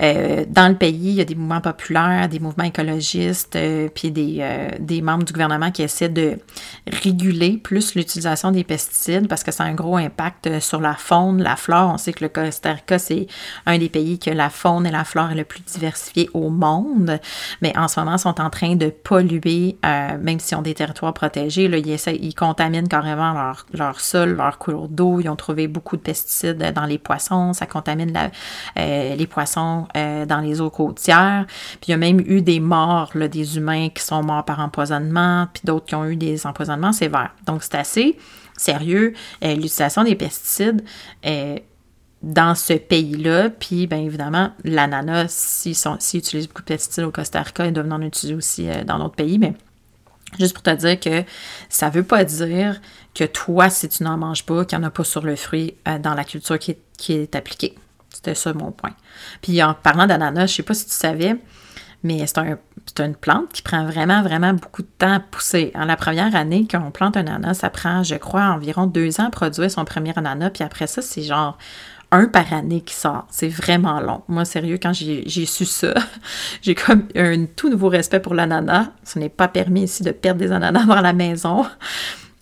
Euh, 0.00 0.46
dans 0.48 0.68
le 0.68 0.74
pays, 0.74 1.10
il 1.10 1.14
y 1.14 1.20
a 1.20 1.24
des 1.26 1.34
mouvements 1.34 1.60
populaires, 1.60 2.30
des 2.30 2.38
mouvements 2.38 2.64
écologistes, 2.64 3.56
euh, 3.56 3.88
puis 3.94 4.10
des, 4.10 4.38
euh, 4.40 4.68
des, 4.80 5.02
membres 5.02 5.24
du 5.24 5.34
gouvernement 5.34 5.70
qui 5.70 5.82
essaient 5.82 6.08
de 6.08 6.38
réguler 6.86 7.58
plus 7.58 7.94
l'utilisation 7.94 8.52
des 8.52 8.64
pesticides 8.64 9.28
parce 9.28 9.42
que 9.42 9.52
ça 9.52 9.64
a 9.64 9.66
un 9.66 9.74
gros 9.74 9.96
impact 9.96 10.60
sur 10.60 10.80
la 10.80 10.94
faune, 10.94 11.42
la 11.42 11.56
flore. 11.56 11.90
On 11.92 11.98
sait 11.98 12.14
que 12.14 12.24
le 12.24 12.30
Costa 12.30 12.72
Rica, 12.72 12.98
c'est 12.98 13.26
un 13.66 13.76
des 13.76 13.90
pays 13.90 14.18
que 14.18 14.30
la 14.30 14.48
faune 14.48 14.86
et 14.86 14.90
la 14.90 15.04
flore 15.04 15.30
est 15.30 15.36
le 15.36 15.44
plus 15.44 15.60
diversifié 15.60 16.30
au 16.32 16.48
monde, 16.48 17.20
mais 17.60 17.76
en 17.76 17.86
ce 17.86 18.00
moment, 18.00 18.14
ils 18.14 18.18
sont 18.18 18.40
en 18.40 18.48
train 18.48 18.76
de 18.76 18.88
polluer, 18.88 19.76
même 19.82 20.40
s'ils 20.40 20.56
ont 20.56 20.62
des 20.62 20.74
territoires 20.74 21.12
protégés. 21.12 21.68
Là, 21.68 21.76
ils, 21.76 21.98
ils 22.22 22.34
contaminent 22.34 22.88
carrément 22.88 23.32
leur, 23.32 23.66
leur 23.74 24.00
sol, 24.00 24.36
leur 24.36 24.58
cours 24.58 24.88
d'eau. 24.88 25.20
Ils 25.20 25.28
ont 25.28 25.36
trouvé 25.36 25.68
beaucoup 25.68 25.96
de 25.96 26.00
pesticides 26.00 26.13
pesticides 26.14 26.72
dans 26.72 26.86
les 26.86 26.98
poissons, 26.98 27.52
ça 27.52 27.66
contamine 27.66 28.12
euh, 28.78 29.16
les 29.16 29.26
poissons 29.26 29.88
euh, 29.96 30.24
dans 30.26 30.40
les 30.40 30.60
eaux 30.60 30.70
côtières. 30.70 31.44
Puis 31.80 31.88
il 31.88 31.90
y 31.90 31.94
a 31.94 31.96
même 31.96 32.20
eu 32.20 32.40
des 32.40 32.60
morts, 32.60 33.10
des 33.14 33.56
humains 33.56 33.88
qui 33.88 34.02
sont 34.02 34.22
morts 34.22 34.44
par 34.44 34.60
empoisonnement, 34.60 35.48
puis 35.52 35.62
d'autres 35.64 35.86
qui 35.86 35.94
ont 35.96 36.04
eu 36.04 36.16
des 36.16 36.46
empoisonnements 36.46 36.92
sévères. 36.92 37.34
Donc 37.46 37.64
c'est 37.64 37.74
assez 37.74 38.16
sérieux 38.56 39.14
euh, 39.42 39.54
l'utilisation 39.54 40.04
des 40.04 40.14
pesticides 40.14 40.84
dans 42.22 42.54
ce 42.54 42.74
pays-là. 42.74 43.50
Puis, 43.50 43.86
bien 43.86 43.98
évidemment, 43.98 44.52
l'ananas, 44.64 45.28
s'ils, 45.28 45.76
utilisent 46.18 46.48
beaucoup 46.48 46.62
de 46.62 46.68
pesticides 46.68 47.04
au 47.04 47.10
Costa 47.10 47.42
Rica, 47.42 47.66
ils 47.66 47.72
doivent 47.72 47.92
en 47.92 48.00
utiliser 48.00 48.34
aussi 48.34 48.66
dans 48.86 48.98
d'autres 48.98 49.16
pays, 49.16 49.38
mais 49.38 49.52
Juste 50.38 50.54
pour 50.54 50.62
te 50.62 50.74
dire 50.74 50.98
que 50.98 51.24
ça 51.68 51.88
ne 51.88 51.92
veut 51.92 52.02
pas 52.02 52.24
dire 52.24 52.80
que 53.14 53.24
toi, 53.24 53.70
si 53.70 53.88
tu 53.88 54.02
n'en 54.02 54.16
manges 54.16 54.44
pas, 54.44 54.64
qu'il 54.64 54.78
n'y 54.78 54.84
en 54.84 54.88
a 54.88 54.90
pas 54.90 55.04
sur 55.04 55.22
le 55.22 55.36
fruit 55.36 55.74
euh, 55.88 55.98
dans 55.98 56.14
la 56.14 56.24
culture 56.24 56.58
qui 56.58 56.76
est, 57.12 57.36
appliquée. 57.36 57.74
C'était 58.10 58.34
ça 58.34 58.52
mon 58.52 58.72
point. 58.72 58.92
Puis 59.42 59.62
en 59.62 59.74
parlant 59.74 60.06
d'ananas, 60.06 60.46
je 60.46 60.52
ne 60.52 60.56
sais 60.56 60.62
pas 60.62 60.74
si 60.74 60.86
tu 60.86 60.92
savais, 60.92 61.36
mais 62.02 62.26
c'est 62.26 62.38
un, 62.38 62.58
une 63.00 63.16
plante 63.16 63.52
qui 63.52 63.62
prend 63.62 63.84
vraiment, 63.84 64.22
vraiment 64.22 64.52
beaucoup 64.52 64.82
de 64.82 64.88
temps 64.98 65.14
à 65.14 65.20
pousser. 65.20 65.72
En 65.74 65.84
la 65.84 65.96
première 65.96 66.34
année 66.36 66.66
qu'on 66.70 66.90
plante 66.90 67.16
un 67.16 67.26
ananas, 67.26 67.54
ça 67.54 67.70
prend, 67.70 68.02
je 68.02 68.16
crois, 68.16 68.44
environ 68.46 68.86
deux 68.86 69.20
ans 69.20 69.26
à 69.26 69.30
produire 69.30 69.70
son 69.70 69.84
premier 69.84 70.12
ananas. 70.16 70.50
Puis 70.50 70.64
après 70.64 70.86
ça, 70.86 71.02
c'est 71.02 71.22
genre 71.22 71.58
un 72.14 72.26
par 72.26 72.52
année 72.52 72.80
qui 72.80 72.94
sort. 72.94 73.26
C'est 73.30 73.48
vraiment 73.48 74.00
long. 74.00 74.22
Moi, 74.28 74.44
sérieux, 74.44 74.78
quand 74.80 74.92
j'ai 74.92 75.46
su 75.46 75.64
ça, 75.64 75.94
j'ai 76.62 76.74
comme 76.74 77.08
un 77.16 77.46
tout 77.46 77.70
nouveau 77.70 77.88
respect 77.88 78.20
pour 78.20 78.34
l'ananas. 78.34 78.88
Ce 79.04 79.18
n'est 79.18 79.28
pas 79.28 79.48
permis 79.48 79.84
ici 79.84 80.02
de 80.02 80.12
perdre 80.12 80.40
des 80.40 80.52
ananas 80.52 80.86
dans 80.86 81.00
la 81.00 81.12
maison. 81.12 81.66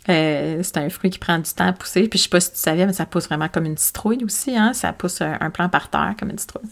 Euh, 0.08 0.60
c'est 0.62 0.78
un 0.78 0.88
fruit 0.90 1.10
qui 1.10 1.18
prend 1.18 1.38
du 1.38 1.50
temps 1.50 1.66
à 1.66 1.72
pousser. 1.72 2.08
Puis 2.08 2.18
je 2.18 2.24
sais 2.24 2.28
pas 2.28 2.40
si 2.40 2.52
tu 2.52 2.58
savais, 2.58 2.86
mais 2.86 2.92
ça 2.92 3.06
pousse 3.06 3.26
vraiment 3.26 3.48
comme 3.48 3.66
une 3.66 3.76
citrouille 3.76 4.24
aussi. 4.24 4.56
Hein? 4.56 4.72
Ça 4.72 4.92
pousse 4.92 5.20
un, 5.20 5.36
un 5.40 5.50
plant 5.50 5.68
par 5.68 5.88
terre 5.88 6.14
comme 6.18 6.30
une 6.30 6.38
citrouille. 6.38 6.70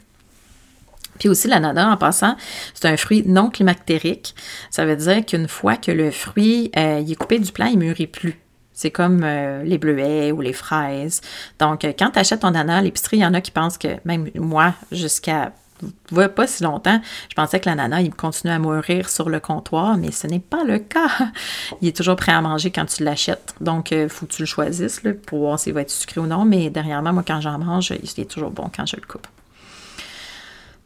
Puis 1.20 1.28
aussi, 1.28 1.48
l'ananas, 1.48 1.92
en 1.92 1.96
passant, 1.96 2.34
c'est 2.74 2.88
un 2.88 2.96
fruit 2.96 3.22
non 3.26 3.50
climactérique. 3.50 4.34
Ça 4.70 4.86
veut 4.86 4.96
dire 4.96 5.24
qu'une 5.24 5.48
fois 5.48 5.76
que 5.76 5.92
le 5.92 6.10
fruit 6.10 6.72
euh, 6.76 7.06
est 7.06 7.14
coupé 7.14 7.38
du 7.38 7.52
plant, 7.52 7.66
il 7.66 7.78
ne 7.78 7.84
mûrit 7.84 8.06
plus. 8.06 8.40
C'est 8.80 8.90
comme 8.90 9.20
euh, 9.24 9.62
les 9.62 9.76
bleuets 9.76 10.32
ou 10.32 10.40
les 10.40 10.54
fraises. 10.54 11.20
Donc, 11.58 11.84
euh, 11.84 11.92
quand 11.98 12.12
tu 12.12 12.18
achètes 12.18 12.40
ton 12.40 12.48
ananas 12.48 12.78
à 12.78 12.80
l'épicerie, 12.80 13.18
il 13.18 13.20
y 13.20 13.26
en 13.26 13.34
a 13.34 13.42
qui 13.42 13.50
pensent 13.50 13.76
que, 13.76 13.88
même 14.06 14.30
moi, 14.36 14.72
jusqu'à 14.90 15.52
pas 16.34 16.46
si 16.46 16.62
longtemps, 16.62 16.98
je 17.28 17.34
pensais 17.34 17.60
que 17.60 17.68
l'ananas, 17.68 18.00
il 18.00 18.14
continue 18.14 18.54
à 18.54 18.58
mourir 18.58 19.10
sur 19.10 19.28
le 19.28 19.38
comptoir, 19.38 19.98
mais 19.98 20.12
ce 20.12 20.26
n'est 20.26 20.40
pas 20.40 20.64
le 20.64 20.78
cas. 20.78 21.10
Il 21.82 21.88
est 21.88 21.96
toujours 21.96 22.16
prêt 22.16 22.32
à 22.32 22.40
manger 22.40 22.70
quand 22.70 22.86
tu 22.86 23.04
l'achètes. 23.04 23.54
Donc, 23.60 23.90
il 23.90 24.08
faut 24.08 24.24
que 24.24 24.32
tu 24.32 24.40
le 24.42 24.46
choisisses 24.46 25.02
pour 25.26 25.40
voir 25.40 25.58
s'il 25.58 25.74
va 25.74 25.82
être 25.82 25.90
sucré 25.90 26.18
ou 26.18 26.26
non. 26.26 26.46
Mais 26.46 26.70
derrière 26.70 27.02
moi, 27.02 27.22
quand 27.26 27.42
j'en 27.42 27.58
mange, 27.58 27.90
il 27.90 28.22
est 28.22 28.30
toujours 28.30 28.50
bon 28.50 28.70
quand 28.74 28.86
je 28.86 28.96
le 28.96 29.06
coupe. 29.06 29.26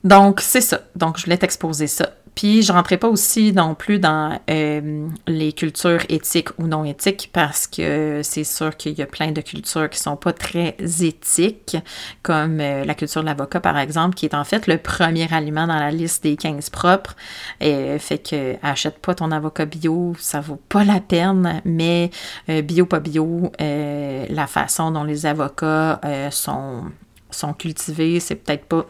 Donc, 0.02 0.40
c'est 0.40 0.61
ça. 0.61 0.80
Donc, 0.96 1.16
je 1.18 1.26
voulais 1.26 1.38
t'exposer 1.38 1.87
ça. 1.87 2.11
Puis, 2.34 2.62
je 2.62 2.72
ne 2.72 2.76
rentrais 2.76 2.96
pas 2.96 3.08
aussi 3.08 3.52
non 3.52 3.74
plus 3.74 3.98
dans 3.98 4.40
euh, 4.50 5.08
les 5.28 5.52
cultures 5.52 6.00
éthiques 6.08 6.48
ou 6.58 6.66
non 6.66 6.84
éthiques 6.84 7.30
parce 7.32 7.66
que 7.66 8.20
c'est 8.24 8.44
sûr 8.44 8.76
qu'il 8.76 8.94
y 8.94 9.02
a 9.02 9.06
plein 9.06 9.30
de 9.30 9.40
cultures 9.40 9.88
qui 9.88 10.00
ne 10.00 10.02
sont 10.02 10.16
pas 10.16 10.32
très 10.32 10.76
éthiques, 11.00 11.76
comme 12.22 12.60
euh, 12.60 12.84
la 12.84 12.94
culture 12.94 13.20
de 13.20 13.26
l'avocat, 13.26 13.60
par 13.60 13.78
exemple, 13.78 14.16
qui 14.16 14.26
est 14.26 14.34
en 14.34 14.44
fait 14.44 14.66
le 14.66 14.78
premier 14.78 15.32
aliment 15.32 15.66
dans 15.66 15.78
la 15.78 15.92
liste 15.92 16.24
des 16.24 16.36
15 16.36 16.70
propres. 16.70 17.14
Et, 17.60 17.98
fait 17.98 18.18
que, 18.18 18.56
achète 18.62 18.98
pas 18.98 19.14
ton 19.14 19.30
avocat 19.30 19.66
bio, 19.66 20.14
ça 20.18 20.40
vaut 20.40 20.60
pas 20.68 20.84
la 20.84 21.00
peine, 21.00 21.62
mais 21.64 22.10
euh, 22.48 22.62
bio, 22.62 22.86
pas 22.86 23.00
bio, 23.00 23.52
la 23.60 24.46
façon 24.46 24.90
dont 24.90 25.04
les 25.04 25.26
avocats 25.26 26.00
sont, 26.30 26.84
sont 27.30 27.52
cultivés, 27.52 28.20
c'est 28.20 28.36
peut-être 28.36 28.64
pas 28.64 28.86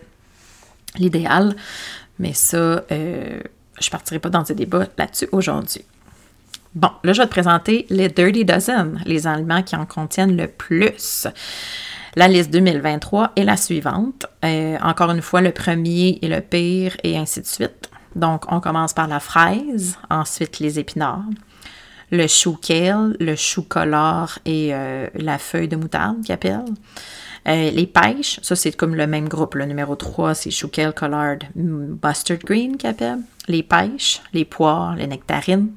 l'idéal. 0.97 1.57
Mais 2.19 2.33
ça, 2.33 2.57
euh, 2.57 3.41
je 3.81 3.87
ne 3.87 3.91
partirai 3.91 4.19
pas 4.19 4.31
dans 4.31 4.43
des 4.43 4.55
débats 4.55 4.87
là-dessus 4.97 5.29
aujourd'hui. 5.33 5.85
Bon, 6.75 6.91
là, 7.05 7.13
je 7.13 7.23
vais 7.23 7.27
te 7.27 7.33
présenter 7.33 7.87
les 7.91 8.09
Dirty 8.09 8.45
Dozen, 8.45 9.01
les 9.07 9.27
aliments 9.27 9.63
qui 9.63 9.77
en 9.77 9.87
contiennent 9.87 10.37
le 10.37 10.49
plus. 10.49 11.29
La 12.17 12.29
liste 12.29 12.51
2023 12.51 13.33
est 13.37 13.45
la 13.45 13.57
suivante. 13.57 14.27
Euh, 14.45 14.77
encore 14.83 15.11
une 15.11 15.23
fois, 15.23 15.41
le 15.41 15.53
premier 15.53 16.19
et 16.23 16.29
le 16.29 16.41
pire, 16.41 16.97
et 17.03 17.17
ainsi 17.17 17.41
de 17.41 17.47
suite. 17.47 17.91
Donc, 18.17 18.51
on 18.53 18.61
commence 18.61 18.93
par 18.93 19.09
la 19.09 19.21
fraise, 19.21 19.99
ensuite 20.11 20.61
les 20.61 20.79
épinards, 20.79 21.25
le 22.11 22.27
chou 22.29 22.57
kale, 22.61 23.17
le 23.19 23.35
chou 23.35 23.63
color 23.63 24.39
et 24.45 24.71
euh, 24.73 25.09
la 25.15 25.39
feuille 25.39 25.69
de 25.69 25.77
moutarde 25.77 26.23
qu'ils 26.23 26.35
appellent. 26.35 26.65
Euh, 27.47 27.71
les 27.71 27.87
pêches, 27.87 28.41
ça 28.43 28.57
c'est 28.57 28.73
comme 28.73 28.95
le 28.95 29.07
même 29.07 29.29
groupe. 29.29 29.55
Le 29.55 29.67
numéro 29.67 29.97
3, 29.97 30.35
c'est 30.35 30.51
Chouquel 30.51 30.93
Collard 30.93 31.39
Mustard 31.55 32.39
Green 32.39 32.77
qui. 32.77 32.89
Les 33.49 33.63
pêches, 33.63 34.23
les 34.33 34.47
poires, 34.47 34.97
les 34.97 35.07
nectarines, 35.07 35.73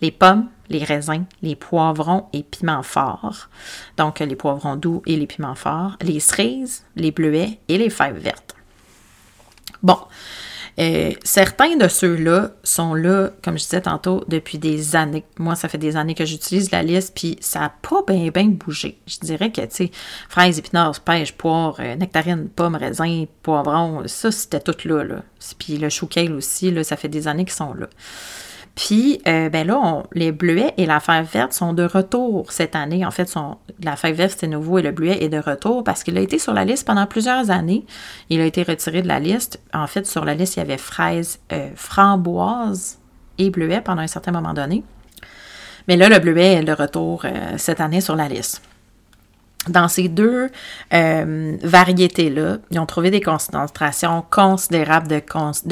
les 0.00 0.10
pommes, 0.10 0.48
les 0.68 0.82
raisins, 0.82 1.24
les 1.42 1.54
poivrons 1.54 2.26
et 2.32 2.42
piments 2.42 2.82
forts. 2.82 3.48
Donc 3.96 4.18
les 4.18 4.34
poivrons 4.34 4.76
doux 4.76 5.02
et 5.06 5.16
les 5.16 5.26
piments 5.26 5.54
forts, 5.54 5.96
les 6.00 6.18
cerises, 6.18 6.84
les 6.96 7.12
bleuets 7.12 7.60
et 7.68 7.78
les 7.78 7.90
fèves 7.90 8.18
vertes. 8.18 8.56
Bon, 9.82 9.98
euh, 10.82 11.12
certains 11.22 11.76
de 11.76 11.88
ceux-là 11.88 12.50
sont 12.64 12.94
là, 12.94 13.30
comme 13.42 13.58
je 13.58 13.64
disais 13.64 13.80
tantôt, 13.80 14.24
depuis 14.28 14.58
des 14.58 14.96
années. 14.96 15.24
Moi, 15.38 15.54
ça 15.54 15.68
fait 15.68 15.78
des 15.78 15.96
années 15.96 16.14
que 16.14 16.24
j'utilise 16.24 16.70
la 16.70 16.82
liste, 16.82 17.12
puis 17.14 17.36
ça 17.40 17.60
n'a 17.60 17.72
pas 17.82 18.02
bien, 18.06 18.28
bien 18.28 18.46
bougé. 18.46 18.98
Je 19.06 19.18
dirais 19.18 19.52
que, 19.52 19.60
tu 19.62 19.68
sais, 19.70 19.90
fraises, 20.28 20.58
épinards, 20.58 21.00
pêche, 21.00 21.32
poire, 21.32 21.76
euh, 21.80 21.94
nectarines, 21.96 22.48
pommes, 22.48 22.76
raisins, 22.76 23.26
poivrons, 23.42 24.02
ça, 24.06 24.32
c'était 24.32 24.60
tout 24.60 24.88
là, 24.88 25.04
là. 25.04 25.22
Puis 25.58 25.78
le 25.78 25.88
chou 25.88 26.08
aussi, 26.36 26.70
là, 26.70 26.84
ça 26.84 26.96
fait 26.96 27.08
des 27.08 27.28
années 27.28 27.44
qu'ils 27.44 27.54
sont 27.54 27.74
là. 27.74 27.88
Puis, 28.74 29.20
euh, 29.28 29.50
ben 29.50 29.66
là, 29.66 30.02
les 30.12 30.32
bleuets 30.32 30.72
et 30.78 30.86
la 30.86 30.98
fève 30.98 31.26
verte 31.26 31.52
sont 31.52 31.74
de 31.74 31.82
retour 31.82 32.50
cette 32.50 32.74
année. 32.74 33.04
En 33.04 33.10
fait, 33.10 33.32
la 33.82 33.96
fève 33.96 34.16
verte, 34.16 34.38
c'est 34.40 34.46
nouveau 34.46 34.78
et 34.78 34.82
le 34.82 34.92
bleuet 34.92 35.22
est 35.22 35.28
de 35.28 35.38
retour 35.38 35.84
parce 35.84 36.02
qu'il 36.02 36.16
a 36.16 36.22
été 36.22 36.38
sur 36.38 36.54
la 36.54 36.64
liste 36.64 36.86
pendant 36.86 37.06
plusieurs 37.06 37.50
années. 37.50 37.84
Il 38.30 38.40
a 38.40 38.46
été 38.46 38.62
retiré 38.62 39.02
de 39.02 39.08
la 39.08 39.20
liste. 39.20 39.60
En 39.74 39.86
fait, 39.86 40.06
sur 40.06 40.24
la 40.24 40.34
liste, 40.34 40.56
il 40.56 40.60
y 40.60 40.62
avait 40.62 40.78
fraises, 40.78 41.38
euh, 41.52 41.68
framboises 41.74 42.98
et 43.36 43.50
bleuets 43.50 43.82
pendant 43.82 44.02
un 44.02 44.06
certain 44.06 44.32
moment 44.32 44.54
donné. 44.54 44.82
Mais 45.86 45.96
là, 45.96 46.08
le 46.08 46.18
bleuet 46.18 46.54
est 46.54 46.64
de 46.64 46.72
retour 46.72 47.22
euh, 47.24 47.54
cette 47.58 47.80
année 47.80 48.00
sur 48.00 48.16
la 48.16 48.28
liste 48.28 48.62
dans 49.68 49.88
ces 49.88 50.08
deux 50.08 50.50
euh, 50.92 51.56
variétés-là, 51.62 52.58
ils 52.70 52.78
ont 52.80 52.86
trouvé 52.86 53.10
des 53.10 53.20
concentrations 53.20 54.24
considérables 54.28 55.06
de, 55.08 55.22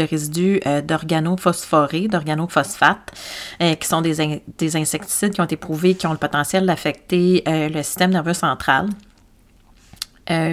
résidus 0.04 0.60
euh, 0.66 0.80
d'organophosphorés, 0.80 2.06
d'organophosphates, 2.06 3.12
euh, 3.60 3.74
qui 3.74 3.88
sont 3.88 4.00
des, 4.00 4.42
des, 4.58 4.76
insecticides 4.76 5.32
qui 5.32 5.40
ont 5.40 5.44
été 5.44 5.56
prouvés 5.56 5.94
qui 5.94 6.06
ont 6.06 6.12
le 6.12 6.18
potentiel 6.18 6.66
d'affecter 6.66 7.42
le 7.46 7.82
système 7.82 8.10
nerveux 8.10 8.34
central. 8.34 8.88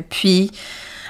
puis, 0.09 0.51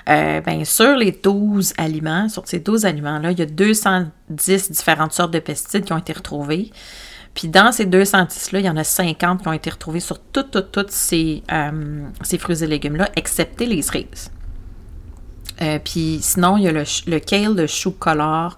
ben, 0.05 0.65
sur 0.65 0.97
les 0.97 1.11
12 1.11 1.73
aliments, 1.77 2.27
sur 2.27 2.47
ces 2.47 2.59
12 2.59 2.85
aliments-là, 2.85 3.31
il 3.31 3.39
y 3.39 3.41
a 3.41 3.45
210 3.45 4.71
différentes 4.71 5.13
sortes 5.13 5.31
de 5.31 5.39
pesticides 5.39 5.85
qui 5.85 5.93
ont 5.93 5.97
été 5.97 6.13
retrouvés. 6.13 6.71
Puis 7.37 7.49
dans 7.49 7.71
ces 7.71 7.85
210-là, 7.85 8.59
il 8.61 8.65
y 8.65 8.69
en 8.69 8.77
a 8.77 8.83
50 8.83 9.43
qui 9.43 9.47
ont 9.47 9.53
été 9.53 9.69
retrouvés 9.69 9.99
sur 9.99 10.17
toutes, 10.17 10.49
toutes, 10.49 10.71
toutes 10.71 10.89
ces, 10.89 11.43
euh, 11.51 12.07
ces 12.23 12.39
fruits 12.39 12.63
et 12.63 12.67
légumes-là, 12.67 13.11
excepté 13.15 13.67
les 13.67 13.83
cerises. 13.83 14.31
Euh, 15.61 15.77
puis 15.77 16.17
sinon, 16.19 16.57
il 16.57 16.63
y 16.63 16.67
a 16.67 16.71
le, 16.71 16.83
le, 17.05 17.19
kale, 17.19 17.55
le 17.55 17.67
chou 17.67 17.91
color, 17.91 18.57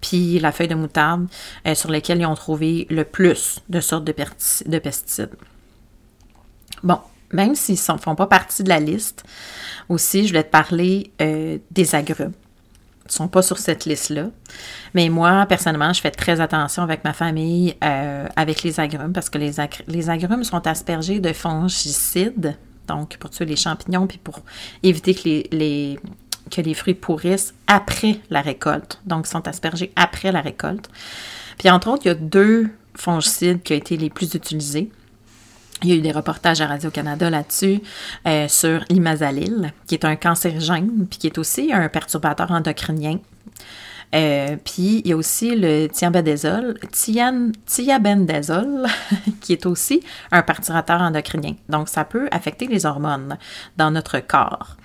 puis 0.00 0.38
la 0.38 0.52
feuille 0.52 0.68
de 0.68 0.76
moutarde, 0.76 1.26
euh, 1.66 1.74
sur 1.74 1.90
lesquels 1.90 2.20
ils 2.20 2.26
ont 2.26 2.36
trouvé 2.36 2.86
le 2.88 3.02
plus 3.02 3.62
de 3.68 3.80
sortes 3.80 4.04
de, 4.04 4.14
de 4.66 4.78
pesticides. 4.78 5.34
Bon, 6.84 7.00
même 7.32 7.56
s'ils 7.56 7.74
ne 7.74 7.98
font 7.98 8.14
pas 8.14 8.28
partie 8.28 8.62
de 8.62 8.68
la 8.68 8.78
liste, 8.78 9.24
aussi, 9.88 10.28
je 10.28 10.32
vais 10.32 10.44
te 10.44 10.50
parler 10.50 11.10
des 11.18 11.94
agrumes 11.96 12.34
sont 13.12 13.28
pas 13.28 13.42
sur 13.42 13.58
cette 13.58 13.84
liste-là. 13.84 14.26
Mais 14.94 15.08
moi, 15.08 15.46
personnellement, 15.46 15.92
je 15.92 16.00
fais 16.00 16.10
très 16.10 16.40
attention 16.40 16.82
avec 16.82 17.04
ma 17.04 17.12
famille 17.12 17.76
euh, 17.82 18.26
avec 18.36 18.62
les 18.62 18.80
agrumes 18.80 19.12
parce 19.12 19.30
que 19.30 19.38
les, 19.38 19.52
les 19.88 20.10
agrumes 20.10 20.44
sont 20.44 20.66
aspergés 20.66 21.20
de 21.20 21.32
fongicides, 21.32 22.56
donc 22.86 23.16
pour 23.18 23.30
tuer 23.30 23.46
les 23.46 23.56
champignons, 23.56 24.06
puis 24.06 24.18
pour 24.18 24.40
éviter 24.82 25.14
que 25.14 25.54
les, 25.54 25.98
que 26.50 26.60
les 26.60 26.74
fruits 26.74 26.94
pourrissent 26.94 27.54
après 27.66 28.20
la 28.30 28.40
récolte. 28.40 29.00
Donc, 29.06 29.26
ils 29.26 29.30
sont 29.30 29.46
aspergés 29.48 29.92
après 29.96 30.32
la 30.32 30.40
récolte. 30.40 30.88
Puis, 31.58 31.70
entre 31.70 31.88
autres, 31.88 32.02
il 32.04 32.08
y 32.08 32.12
a 32.12 32.14
deux 32.14 32.68
fongicides 32.94 33.62
qui 33.62 33.72
ont 33.72 33.76
été 33.76 33.96
les 33.96 34.10
plus 34.10 34.34
utilisés. 34.34 34.90
Il 35.82 35.88
y 35.88 35.92
a 35.92 35.96
eu 35.96 36.00
des 36.00 36.12
reportages 36.12 36.60
à 36.60 36.66
Radio-Canada 36.66 37.30
là-dessus 37.30 37.80
euh, 38.26 38.48
sur 38.48 38.84
l'imazalil, 38.90 39.72
qui 39.86 39.94
est 39.94 40.04
un 40.04 40.16
cancérigène, 40.16 41.06
puis 41.08 41.18
qui 41.18 41.26
est 41.26 41.38
aussi 41.38 41.72
un 41.72 41.88
perturbateur 41.88 42.50
endocrinien. 42.50 43.18
Euh, 44.14 44.56
puis 44.64 45.02
il 45.04 45.08
y 45.08 45.12
a 45.12 45.16
aussi 45.16 45.54
le 45.56 45.86
thiabendazole, 45.86 46.76
qui 49.40 49.52
est 49.52 49.66
aussi 49.66 50.02
un 50.32 50.42
perturbateur 50.42 51.00
endocrinien. 51.00 51.54
Donc 51.68 51.88
ça 51.88 52.04
peut 52.04 52.28
affecter 52.30 52.66
les 52.66 52.84
hormones 52.84 53.38
dans 53.76 53.90
notre 53.90 54.18
corps. 54.18 54.76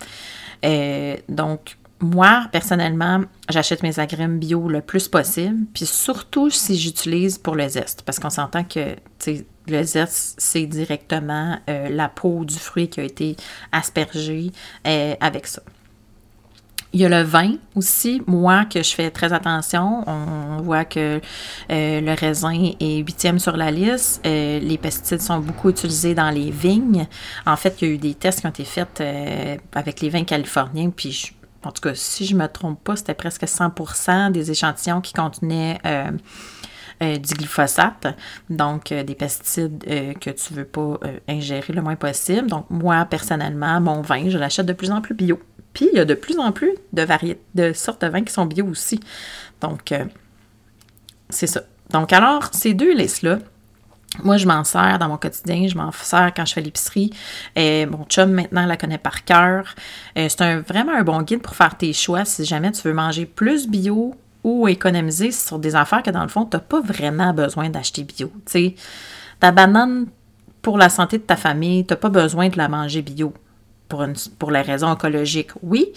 Euh, 0.63 1.17
donc 1.27 1.77
moi, 1.99 2.47
personnellement, 2.51 3.21
j'achète 3.49 3.83
mes 3.83 3.99
agrumes 3.99 4.37
bio 4.37 4.67
le 4.67 4.81
plus 4.81 5.07
possible, 5.07 5.65
puis 5.73 5.85
surtout 5.85 6.49
si 6.49 6.77
j'utilise 6.77 7.37
pour 7.37 7.55
le 7.55 7.67
zeste, 7.67 8.03
parce 8.03 8.19
qu'on 8.19 8.29
s'entend 8.29 8.63
que 8.63 8.95
le 9.67 9.83
zeste, 9.83 10.35
c'est 10.37 10.65
directement 10.65 11.57
euh, 11.69 11.89
la 11.89 12.09
peau 12.09 12.45
du 12.45 12.55
fruit 12.55 12.89
qui 12.89 12.99
a 12.99 13.03
été 13.03 13.35
aspergée 13.71 14.51
euh, 14.87 15.15
avec 15.19 15.47
ça. 15.47 15.61
Il 16.93 17.01
y 17.01 17.05
a 17.05 17.09
le 17.09 17.23
vin 17.23 17.55
aussi, 17.75 18.21
moi, 18.25 18.63
que 18.63 18.81
je 18.81 18.95
fais 18.95 19.11
très 19.11 19.33
attention. 19.33 20.05
On 20.07 20.61
voit 20.61 20.85
que 20.85 21.19
euh, 21.69 21.99
le 21.99 22.13
raisin 22.13 22.71
est 22.79 22.97
huitième 22.99 23.37
sur 23.37 23.57
la 23.57 23.69
liste. 23.69 24.21
Les 24.23 24.79
pesticides 24.81 25.19
sont 25.19 25.39
beaucoup 25.39 25.69
utilisés 25.69 26.15
dans 26.15 26.29
les 26.29 26.51
vignes. 26.51 27.05
En 27.45 27.57
fait, 27.57 27.81
il 27.81 27.87
y 27.87 27.91
a 27.91 27.93
eu 27.95 27.97
des 27.97 28.13
tests 28.13 28.39
qui 28.39 28.47
ont 28.47 28.51
été 28.51 28.63
faits 28.63 29.03
avec 29.73 29.99
les 29.99 30.07
vins 30.07 30.23
californiens, 30.23 30.89
puis 30.89 31.33
en 31.65 31.71
tout 31.71 31.81
cas, 31.81 31.95
si 31.95 32.25
je 32.25 32.33
ne 32.33 32.43
me 32.43 32.47
trompe 32.47 32.81
pas, 32.81 32.95
c'était 32.95 33.13
presque 33.13 33.43
100% 33.43 34.31
des 34.31 34.51
échantillons 34.51 35.01
qui 35.01 35.11
contenaient 35.11 35.81
du 37.01 37.33
glyphosate, 37.33 38.07
donc 38.49 38.93
des 38.93 39.15
pesticides 39.15 39.83
que 39.83 40.29
tu 40.29 40.53
ne 40.53 40.57
veux 40.57 40.65
pas 40.65 40.99
ingérer 41.27 41.73
le 41.73 41.81
moins 41.81 41.95
possible. 41.95 42.47
Donc, 42.47 42.65
moi, 42.69 43.05
personnellement, 43.05 43.81
mon 43.81 44.01
vin, 44.01 44.29
je 44.29 44.37
l'achète 44.37 44.65
de 44.65 44.73
plus 44.73 44.91
en 44.91 45.01
plus 45.01 45.13
bio. 45.13 45.39
Puis 45.73 45.89
il 45.91 45.97
y 45.97 45.99
a 45.99 46.05
de 46.05 46.13
plus 46.13 46.39
en 46.39 46.51
plus 46.51 46.73
de 46.93 47.01
variétés, 47.01 47.41
de 47.53 47.73
sortes 47.73 48.01
de 48.01 48.07
vins 48.07 48.23
qui 48.23 48.33
sont 48.33 48.45
bio 48.45 48.65
aussi. 48.65 48.99
Donc, 49.61 49.91
euh, 49.91 50.05
c'est 51.29 51.47
ça. 51.47 51.61
Donc, 51.89 52.13
alors, 52.13 52.49
ces 52.53 52.73
deux 52.73 52.95
listes-là, 52.95 53.39
moi, 54.23 54.37
je 54.37 54.47
m'en 54.47 54.63
sers 54.63 54.97
dans 54.97 55.09
mon 55.09 55.17
quotidien, 55.17 55.67
je 55.67 55.75
m'en 55.75 55.91
sers 55.91 56.33
quand 56.33 56.45
je 56.45 56.53
fais 56.53 56.61
l'épicerie. 56.61 57.11
Mon 57.57 58.05
chum, 58.05 58.31
maintenant, 58.31 58.65
la 58.65 58.77
connaît 58.77 58.97
par 58.97 59.25
cœur. 59.25 59.75
Euh, 60.17 60.27
c'est 60.29 60.41
un, 60.41 60.61
vraiment 60.61 60.93
un 60.93 61.03
bon 61.03 61.21
guide 61.21 61.41
pour 61.41 61.55
faire 61.55 61.75
tes 61.77 61.91
choix 61.91 62.23
si 62.23 62.45
jamais 62.45 62.71
tu 62.71 62.81
veux 62.87 62.93
manger 62.93 63.25
plus 63.25 63.67
bio 63.67 64.15
ou 64.45 64.67
économiser 64.67 65.31
sur 65.31 65.57
des 65.57 65.75
affaires 65.75 66.03
que, 66.03 66.11
dans 66.11 66.21
le 66.21 66.29
fond, 66.29 66.45
tu 66.45 66.55
n'as 66.55 66.61
pas 66.61 66.79
vraiment 66.79 67.33
besoin 67.33 67.69
d'acheter 67.69 68.03
bio. 68.03 68.31
Tu 68.45 68.51
sais, 68.51 68.75
ta 69.39 69.51
banane, 69.51 70.05
pour 70.61 70.77
la 70.77 70.89
santé 70.89 71.17
de 71.17 71.23
ta 71.23 71.35
famille, 71.35 71.83
tu 71.83 71.93
n'as 71.93 71.97
pas 71.97 72.09
besoin 72.09 72.49
de 72.49 72.57
la 72.57 72.69
manger 72.69 73.01
bio 73.01 73.33
pour, 73.89 74.05
pour 74.37 74.51
les 74.51 74.61
raisons 74.61 74.93
écologiques, 74.93 75.49
oui, 75.63 75.91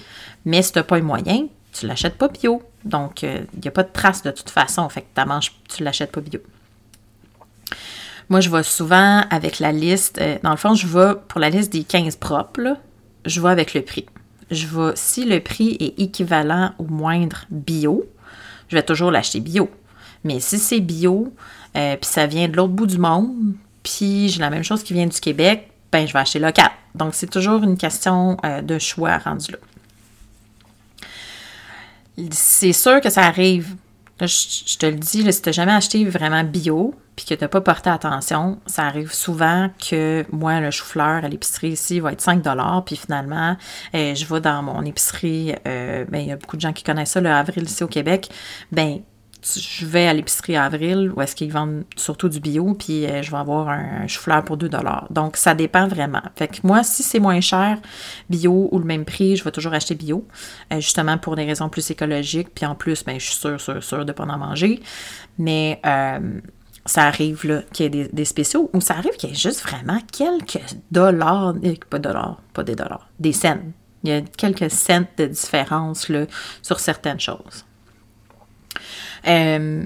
mais 0.46 0.62
si 0.62 0.72
tu 0.72 0.78
n'as 0.78 0.82
pas 0.82 0.96
les 0.96 1.02
moyens, 1.02 1.48
tu 1.72 1.84
ne 1.84 1.90
l'achètes 1.90 2.16
pas 2.16 2.28
bio. 2.28 2.62
Donc, 2.86 3.22
il 3.22 3.28
euh, 3.28 3.40
n'y 3.60 3.68
a 3.68 3.70
pas 3.70 3.82
de 3.82 3.92
trace 3.92 4.22
de 4.22 4.30
toute 4.30 4.48
façon. 4.48 4.88
Fait 4.88 5.02
que 5.02 5.24
manges, 5.26 5.52
tu 5.68 5.82
ne 5.82 5.84
l'achètes 5.84 6.10
pas 6.10 6.22
bio. 6.22 6.40
Moi, 8.30 8.40
je 8.40 8.48
vais 8.48 8.62
souvent 8.62 9.24
avec 9.28 9.58
la 9.58 9.72
liste. 9.72 10.18
Euh, 10.22 10.38
dans 10.42 10.52
le 10.52 10.56
fond, 10.56 10.74
je 10.74 10.86
vais 10.86 11.14
pour 11.28 11.38
la 11.38 11.50
liste 11.50 11.70
des 11.70 11.84
15 11.84 12.16
propres, 12.16 12.78
je 13.26 13.40
vais 13.42 13.50
avec 13.50 13.74
le 13.74 13.82
prix. 13.82 14.06
Je 14.50 14.66
vais, 14.66 14.92
si 14.94 15.26
le 15.26 15.40
prix 15.40 15.76
est 15.80 16.00
équivalent 16.00 16.72
ou 16.78 16.86
moindre 16.86 17.44
bio, 17.50 18.06
je 18.68 18.76
vais 18.76 18.82
toujours 18.82 19.10
l'acheter 19.10 19.40
bio. 19.40 19.70
Mais 20.24 20.40
si 20.40 20.58
c'est 20.58 20.80
bio, 20.80 21.32
euh, 21.76 21.96
puis 21.96 22.10
ça 22.10 22.26
vient 22.26 22.48
de 22.48 22.56
l'autre 22.56 22.72
bout 22.72 22.86
du 22.86 22.98
monde, 22.98 23.54
puis 23.82 24.28
j'ai 24.28 24.40
la 24.40 24.50
même 24.50 24.64
chose 24.64 24.82
qui 24.82 24.92
vient 24.92 25.06
du 25.06 25.20
Québec, 25.20 25.70
ben 25.92 26.06
je 26.06 26.12
vais 26.12 26.18
acheter 26.18 26.38
local. 26.38 26.70
Donc, 26.94 27.14
c'est 27.14 27.30
toujours 27.30 27.62
une 27.62 27.76
question 27.76 28.36
euh, 28.44 28.60
de 28.62 28.78
choix 28.78 29.18
rendu 29.18 29.52
là. 29.52 29.58
C'est 32.32 32.72
sûr 32.72 33.00
que 33.00 33.10
ça 33.10 33.22
arrive. 33.22 33.76
Je, 34.26 34.78
te 34.78 34.86
le 34.86 34.96
dis, 34.96 35.32
si 35.32 35.42
tu 35.42 35.52
jamais 35.52 35.72
acheté 35.72 36.04
vraiment 36.04 36.42
bio 36.44 36.94
puis 37.16 37.24
que 37.24 37.34
tu 37.34 37.42
n'as 37.42 37.48
pas 37.48 37.60
porté 37.60 37.90
attention, 37.90 38.58
ça 38.66 38.84
arrive 38.84 39.12
souvent 39.12 39.70
que 39.78 40.24
moi, 40.30 40.60
le 40.60 40.70
chou-fleur 40.70 41.24
à 41.24 41.28
l'épicerie 41.28 41.70
ici 41.70 42.00
va 42.00 42.12
être 42.12 42.20
5 42.20 42.42
puis 42.84 42.96
finalement, 42.96 43.56
euh, 43.94 44.14
je 44.14 44.24
vais 44.24 44.40
dans 44.40 44.62
mon 44.62 44.82
épicerie, 44.82 45.54
euh, 45.66 46.04
ben, 46.08 46.20
il 46.20 46.28
y 46.28 46.32
a 46.32 46.36
beaucoup 46.36 46.56
de 46.56 46.60
gens 46.60 46.72
qui 46.72 46.84
connaissent 46.84 47.10
ça, 47.10 47.20
le 47.20 47.30
Avril 47.30 47.64
ici 47.64 47.82
au 47.82 47.88
Québec, 47.88 48.28
ben 48.70 49.00
je 49.56 49.86
vais 49.86 50.06
à 50.06 50.14
l'épicerie 50.14 50.56
avril 50.56 51.12
où 51.14 51.22
est-ce 51.22 51.34
qu'ils 51.34 51.52
vendent 51.52 51.84
surtout 51.96 52.28
du 52.28 52.40
bio, 52.40 52.74
puis 52.74 53.06
euh, 53.06 53.22
je 53.22 53.30
vais 53.30 53.36
avoir 53.36 53.68
un, 53.68 54.06
chou-fleur 54.06 54.44
pour 54.44 54.56
2 54.56 54.68
Donc, 55.10 55.36
ça 55.36 55.54
dépend 55.54 55.86
vraiment. 55.86 56.22
Fait 56.36 56.48
que 56.48 56.58
moi, 56.64 56.82
si 56.82 57.02
c'est 57.02 57.20
moins 57.20 57.40
cher, 57.40 57.78
bio 58.28 58.68
ou 58.70 58.78
le 58.78 58.84
même 58.84 59.04
prix, 59.04 59.36
je 59.36 59.44
vais 59.44 59.52
toujours 59.52 59.72
acheter 59.72 59.94
bio, 59.94 60.26
euh, 60.72 60.80
justement 60.80 61.18
pour 61.18 61.36
des 61.36 61.44
raisons 61.44 61.68
plus 61.68 61.90
écologiques. 61.90 62.48
Puis 62.54 62.66
en 62.66 62.74
plus, 62.74 63.04
ben, 63.04 63.18
je 63.18 63.26
suis 63.26 63.36
sûre, 63.36 63.60
sûre, 63.60 63.82
sûre 63.82 64.04
de 64.04 64.04
ne 64.04 64.12
pas 64.12 64.24
en 64.24 64.38
manger. 64.38 64.80
Mais 65.38 65.80
euh, 65.86 66.40
ça 66.84 67.04
arrive 67.04 67.62
qu'il 67.72 67.94
y 67.94 67.98
ait 67.98 68.08
des, 68.12 68.24
spéciaux 68.24 68.70
ou 68.72 68.80
ça 68.80 68.94
arrive 68.94 69.12
qu'il 69.16 69.30
y 69.30 69.32
ait 69.32 69.36
juste 69.36 69.62
vraiment 69.62 70.00
quelques 70.12 70.60
dollars, 70.90 71.54
pas 71.90 71.98
dollars, 71.98 72.40
pas 72.52 72.64
des 72.64 72.74
dollars, 72.74 73.08
des 73.18 73.32
cents. 73.32 73.58
Il 74.04 74.10
y 74.10 74.12
a 74.12 74.20
quelques 74.20 74.70
cents 74.70 75.04
de 75.16 75.26
différence 75.26 76.08
là, 76.08 76.26
sur 76.62 76.80
certaines 76.80 77.20
choses. 77.20 77.64
Euh, 79.26 79.84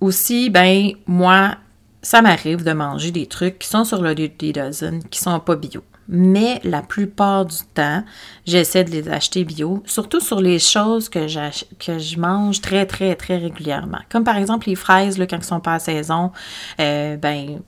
aussi, 0.00 0.50
ben, 0.50 0.92
moi, 1.06 1.56
ça 2.02 2.22
m'arrive 2.22 2.64
de 2.64 2.72
manger 2.72 3.10
des 3.10 3.26
trucs 3.26 3.58
qui 3.58 3.68
sont 3.68 3.84
sur 3.84 4.00
le 4.00 4.14
des 4.14 4.52
dozen, 4.52 5.02
qui 5.04 5.18
sont 5.18 5.40
pas 5.40 5.56
bio. 5.56 5.82
Mais 6.10 6.58
la 6.64 6.80
plupart 6.80 7.44
du 7.44 7.58
temps, 7.74 8.02
j'essaie 8.46 8.82
de 8.82 8.90
les 8.90 9.10
acheter 9.10 9.44
bio, 9.44 9.82
surtout 9.84 10.20
sur 10.20 10.40
les 10.40 10.58
choses 10.58 11.10
que, 11.10 11.28
je 11.28 12.18
mange 12.18 12.62
très, 12.62 12.86
très, 12.86 13.14
très 13.14 13.36
régulièrement. 13.36 13.98
Comme 14.08 14.24
par 14.24 14.38
exemple 14.38 14.68
les 14.68 14.74
fraises, 14.74 15.18
là, 15.18 15.26
quand 15.26 15.36
elles 15.36 15.44
sont 15.44 15.60
pas 15.60 15.74
à 15.74 15.78
saison, 15.78 16.32
euh, 16.80 17.16
ben, 17.18 17.60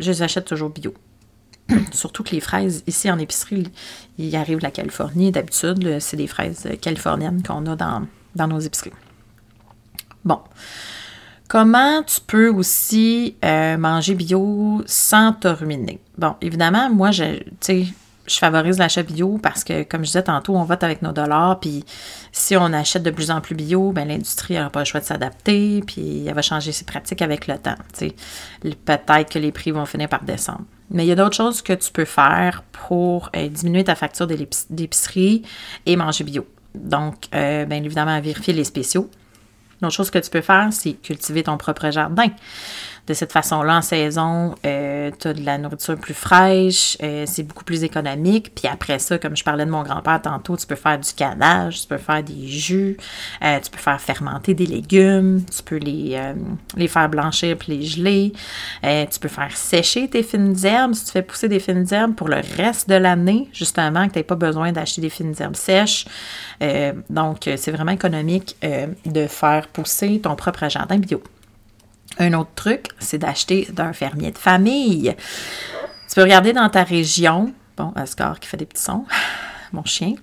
je 0.00 0.10
les 0.10 0.22
achète 0.22 0.46
toujours 0.46 0.70
bio. 0.70 0.92
Surtout 1.92 2.24
que 2.24 2.32
les 2.32 2.40
fraises, 2.40 2.82
ici 2.88 3.08
en 3.10 3.18
épicerie, 3.18 3.68
il 4.18 4.34
arrive 4.34 4.58
de 4.58 4.64
la 4.64 4.72
Californie. 4.72 5.30
D'habitude, 5.30 6.00
c'est 6.00 6.16
des 6.16 6.26
fraises 6.26 6.68
californiennes 6.80 7.44
qu'on 7.44 7.64
a 7.66 7.76
dans, 7.76 8.06
dans 8.34 8.48
nos 8.48 8.58
épiceries. 8.58 8.90
Bon. 10.24 10.40
Comment 11.48 12.02
tu 12.02 12.20
peux 12.26 12.48
aussi 12.48 13.36
euh, 13.44 13.76
manger 13.76 14.14
bio 14.14 14.82
sans 14.86 15.32
te 15.32 15.48
ruiner? 15.48 16.00
Bon, 16.16 16.34
évidemment, 16.40 16.88
moi, 16.90 17.10
je, 17.10 17.42
je 18.26 18.38
favorise 18.38 18.78
l'achat 18.78 19.02
bio 19.02 19.38
parce 19.42 19.62
que, 19.62 19.82
comme 19.82 20.00
je 20.00 20.06
disais 20.06 20.22
tantôt, 20.22 20.56
on 20.56 20.64
vote 20.64 20.82
avec 20.82 21.02
nos 21.02 21.12
dollars, 21.12 21.60
puis 21.60 21.84
si 22.32 22.56
on 22.56 22.72
achète 22.72 23.02
de 23.02 23.10
plus 23.10 23.30
en 23.30 23.40
plus 23.40 23.54
bio, 23.54 23.92
ben, 23.92 24.08
l'industrie 24.08 24.54
n'aura 24.54 24.70
pas 24.70 24.80
le 24.80 24.84
choix 24.86 25.00
de 25.00 25.04
s'adapter, 25.04 25.82
puis 25.86 26.26
elle 26.26 26.34
va 26.34 26.42
changer 26.42 26.72
ses 26.72 26.84
pratiques 26.84 27.22
avec 27.22 27.46
le 27.46 27.58
temps. 27.58 27.76
Peut-être 28.62 29.30
que 29.30 29.38
les 29.38 29.52
prix 29.52 29.70
vont 29.70 29.86
finir 29.86 30.08
par 30.08 30.24
descendre. 30.24 30.64
Mais 30.90 31.04
il 31.04 31.08
y 31.08 31.12
a 31.12 31.16
d'autres 31.16 31.36
choses 31.36 31.60
que 31.60 31.72
tu 31.72 31.92
peux 31.92 32.04
faire 32.04 32.62
pour 32.88 33.30
euh, 33.36 33.48
diminuer 33.48 33.84
ta 33.84 33.94
facture 33.94 34.26
d'épicerie 34.26 35.42
et 35.86 35.96
manger 35.96 36.24
bio. 36.24 36.46
Donc, 36.74 37.26
euh, 37.34 37.64
bien 37.66 37.82
évidemment, 37.82 38.20
vérifier 38.20 38.54
les 38.54 38.64
spéciaux. 38.64 39.10
Chose 39.90 40.10
que 40.10 40.18
tu 40.18 40.30
peux 40.30 40.40
faire, 40.40 40.68
c'est 40.72 40.94
cultiver 40.94 41.42
ton 41.42 41.56
propre 41.56 41.90
jardin. 41.90 42.28
De 43.06 43.12
cette 43.12 43.32
façon-là, 43.32 43.76
en 43.76 43.82
saison, 43.82 44.54
euh, 44.64 45.10
tu 45.18 45.28
as 45.28 45.34
de 45.34 45.44
la 45.44 45.58
nourriture 45.58 45.96
plus 45.98 46.14
fraîche, 46.14 46.96
euh, 47.02 47.24
c'est 47.26 47.42
beaucoup 47.42 47.64
plus 47.64 47.84
économique. 47.84 48.54
Puis 48.54 48.66
après 48.66 48.98
ça, 48.98 49.18
comme 49.18 49.36
je 49.36 49.44
parlais 49.44 49.66
de 49.66 49.70
mon 49.70 49.82
grand-père 49.82 50.22
tantôt, 50.22 50.56
tu 50.56 50.66
peux 50.66 50.74
faire 50.74 50.98
du 50.98 51.12
canage, 51.12 51.82
tu 51.82 51.88
peux 51.88 51.98
faire 51.98 52.22
des 52.22 52.46
jus, 52.46 52.96
euh, 53.42 53.60
tu 53.60 53.70
peux 53.70 53.78
faire 53.78 54.00
fermenter 54.00 54.54
des 54.54 54.64
légumes, 54.64 55.44
tu 55.54 55.62
peux 55.62 55.76
les, 55.76 56.18
les 56.76 56.88
faire 56.88 57.10
blanchir 57.10 57.58
puis 57.58 57.76
les 57.76 57.84
geler. 57.84 58.32
tu 58.82 59.20
peux 59.20 59.28
faire 59.28 59.54
sécher 59.54 60.08
tes 60.08 60.22
fines 60.22 60.56
herbes 60.64 60.94
si 60.94 61.04
tu 61.04 61.12
fais 61.12 61.22
pousser 61.22 61.48
des 61.48 61.60
fines 61.60 61.86
herbes 61.90 62.14
pour 62.14 62.28
le 62.28 62.40
reste 62.56 62.88
de 62.88 62.94
l'année, 62.94 63.48
justement, 63.52 64.06
que 64.08 64.14
tu 64.14 64.18
n'aies 64.18 64.24
pas 64.24 64.34
besoin 64.34 64.72
d'acheter 64.72 65.02
des 65.02 65.10
fines 65.10 65.34
herbes 65.38 65.56
sèches. 65.56 66.06
donc, 67.10 67.50
c'est 67.56 67.70
vraiment 67.70 67.92
économique 67.92 68.56
de 69.04 69.26
faire 69.26 69.68
pousser 69.68 70.20
ton 70.20 70.36
propre 70.36 70.70
jardin 70.70 70.96
bio. 70.96 71.22
Un 72.18 72.32
autre 72.34 72.50
truc, 72.54 72.88
c'est 72.98 73.18
d'acheter 73.18 73.68
d'un 73.72 73.92
fermier 73.92 74.30
de 74.30 74.38
famille. 74.38 75.14
Tu 76.08 76.14
peux 76.14 76.22
regarder 76.22 76.52
dans 76.52 76.68
ta 76.68 76.84
région. 76.84 77.52
Bon, 77.76 77.92
Oscar 77.96 78.38
qui 78.38 78.48
fait 78.48 78.56
des 78.56 78.66
petits 78.66 78.82
sons, 78.82 79.04
mon 79.72 79.84
chien. 79.84 80.14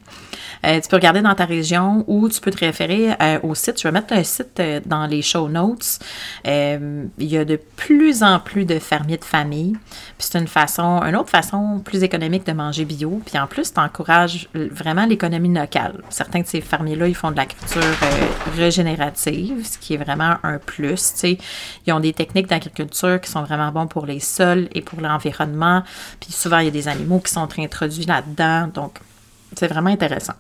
Euh, 0.66 0.80
tu 0.80 0.88
peux 0.90 0.96
regarder 0.96 1.22
dans 1.22 1.34
ta 1.36 1.46
région 1.46 2.04
ou 2.08 2.30
tu 2.30 2.40
peux 2.40 2.52
te 2.52 2.60
référer 2.60 3.14
euh, 3.22 3.40
au 3.44 3.56
site. 3.56 3.80
Je 3.80 3.88
vais 3.88 3.92
mettre 3.92 4.14
un 4.14 4.24
site 4.24 4.60
euh, 4.60 4.80
dans 4.86 5.06
les 5.06 5.22
show 5.22 5.50
notes. 5.50 6.00
il 6.46 7.10
y 7.20 7.38
a 7.38 7.46
de 7.46 7.60
plus 7.76 8.24
en 8.24 8.40
plus 8.40 8.66
de 8.66 8.80
fermiers 8.80 9.18
de 9.18 9.26
famille. 9.26 9.76
C'est 10.18 10.38
une 10.38 10.48
façon, 10.48 11.02
une 11.02 11.16
autre 11.16 11.30
façon 11.30 11.82
plus 11.84 12.04
économique 12.04 12.46
de 12.46 12.52
manger 12.52 12.86
bio. 12.86 13.22
Puis 13.26 13.40
en 13.40 13.48
plus, 13.48 13.74
tu 13.74 13.80
encourages 13.80 14.50
vraiment 14.54 15.06
l'économie 15.06 15.54
locale. 15.54 16.02
Certains 16.10 16.42
de 16.42 16.48
ces 16.48 16.62
fermiers-là, 16.62 17.08
ils 17.08 17.16
font 17.16 17.32
de 17.32 17.38
l'agriculture 17.38 17.82
régénérative, 18.56 19.66
ce 19.66 19.78
qui 19.78 19.96
est 19.96 19.98
vraiment 19.98 20.36
un 20.44 20.58
plus. 20.60 21.14
Ils 21.24 21.94
ont 21.94 22.00
des 22.00 22.14
techniques 22.14 22.48
d'agriculture 22.48 23.20
qui 23.20 23.30
sont 23.30 23.44
vraiment 23.44 23.72
bons 23.72 23.88
pour 23.88 24.06
les 24.06 24.20
sols 24.20 24.68
et 24.74 24.82
pour 24.82 25.02
l'environnement. 25.02 25.84
Puis 26.20 26.32
souvent, 26.32 26.60
il 26.60 26.66
y 26.66 26.68
a 26.68 26.72
des 26.72 26.88
animaux 26.88 27.20
qui 27.20 27.32
sont 27.32 27.48
introduits 27.58 28.06
là-dedans. 28.06 28.68
Donc, 28.68 29.00
c'est 29.56 29.68
vraiment 29.68 29.90
intéressant. 29.90 30.34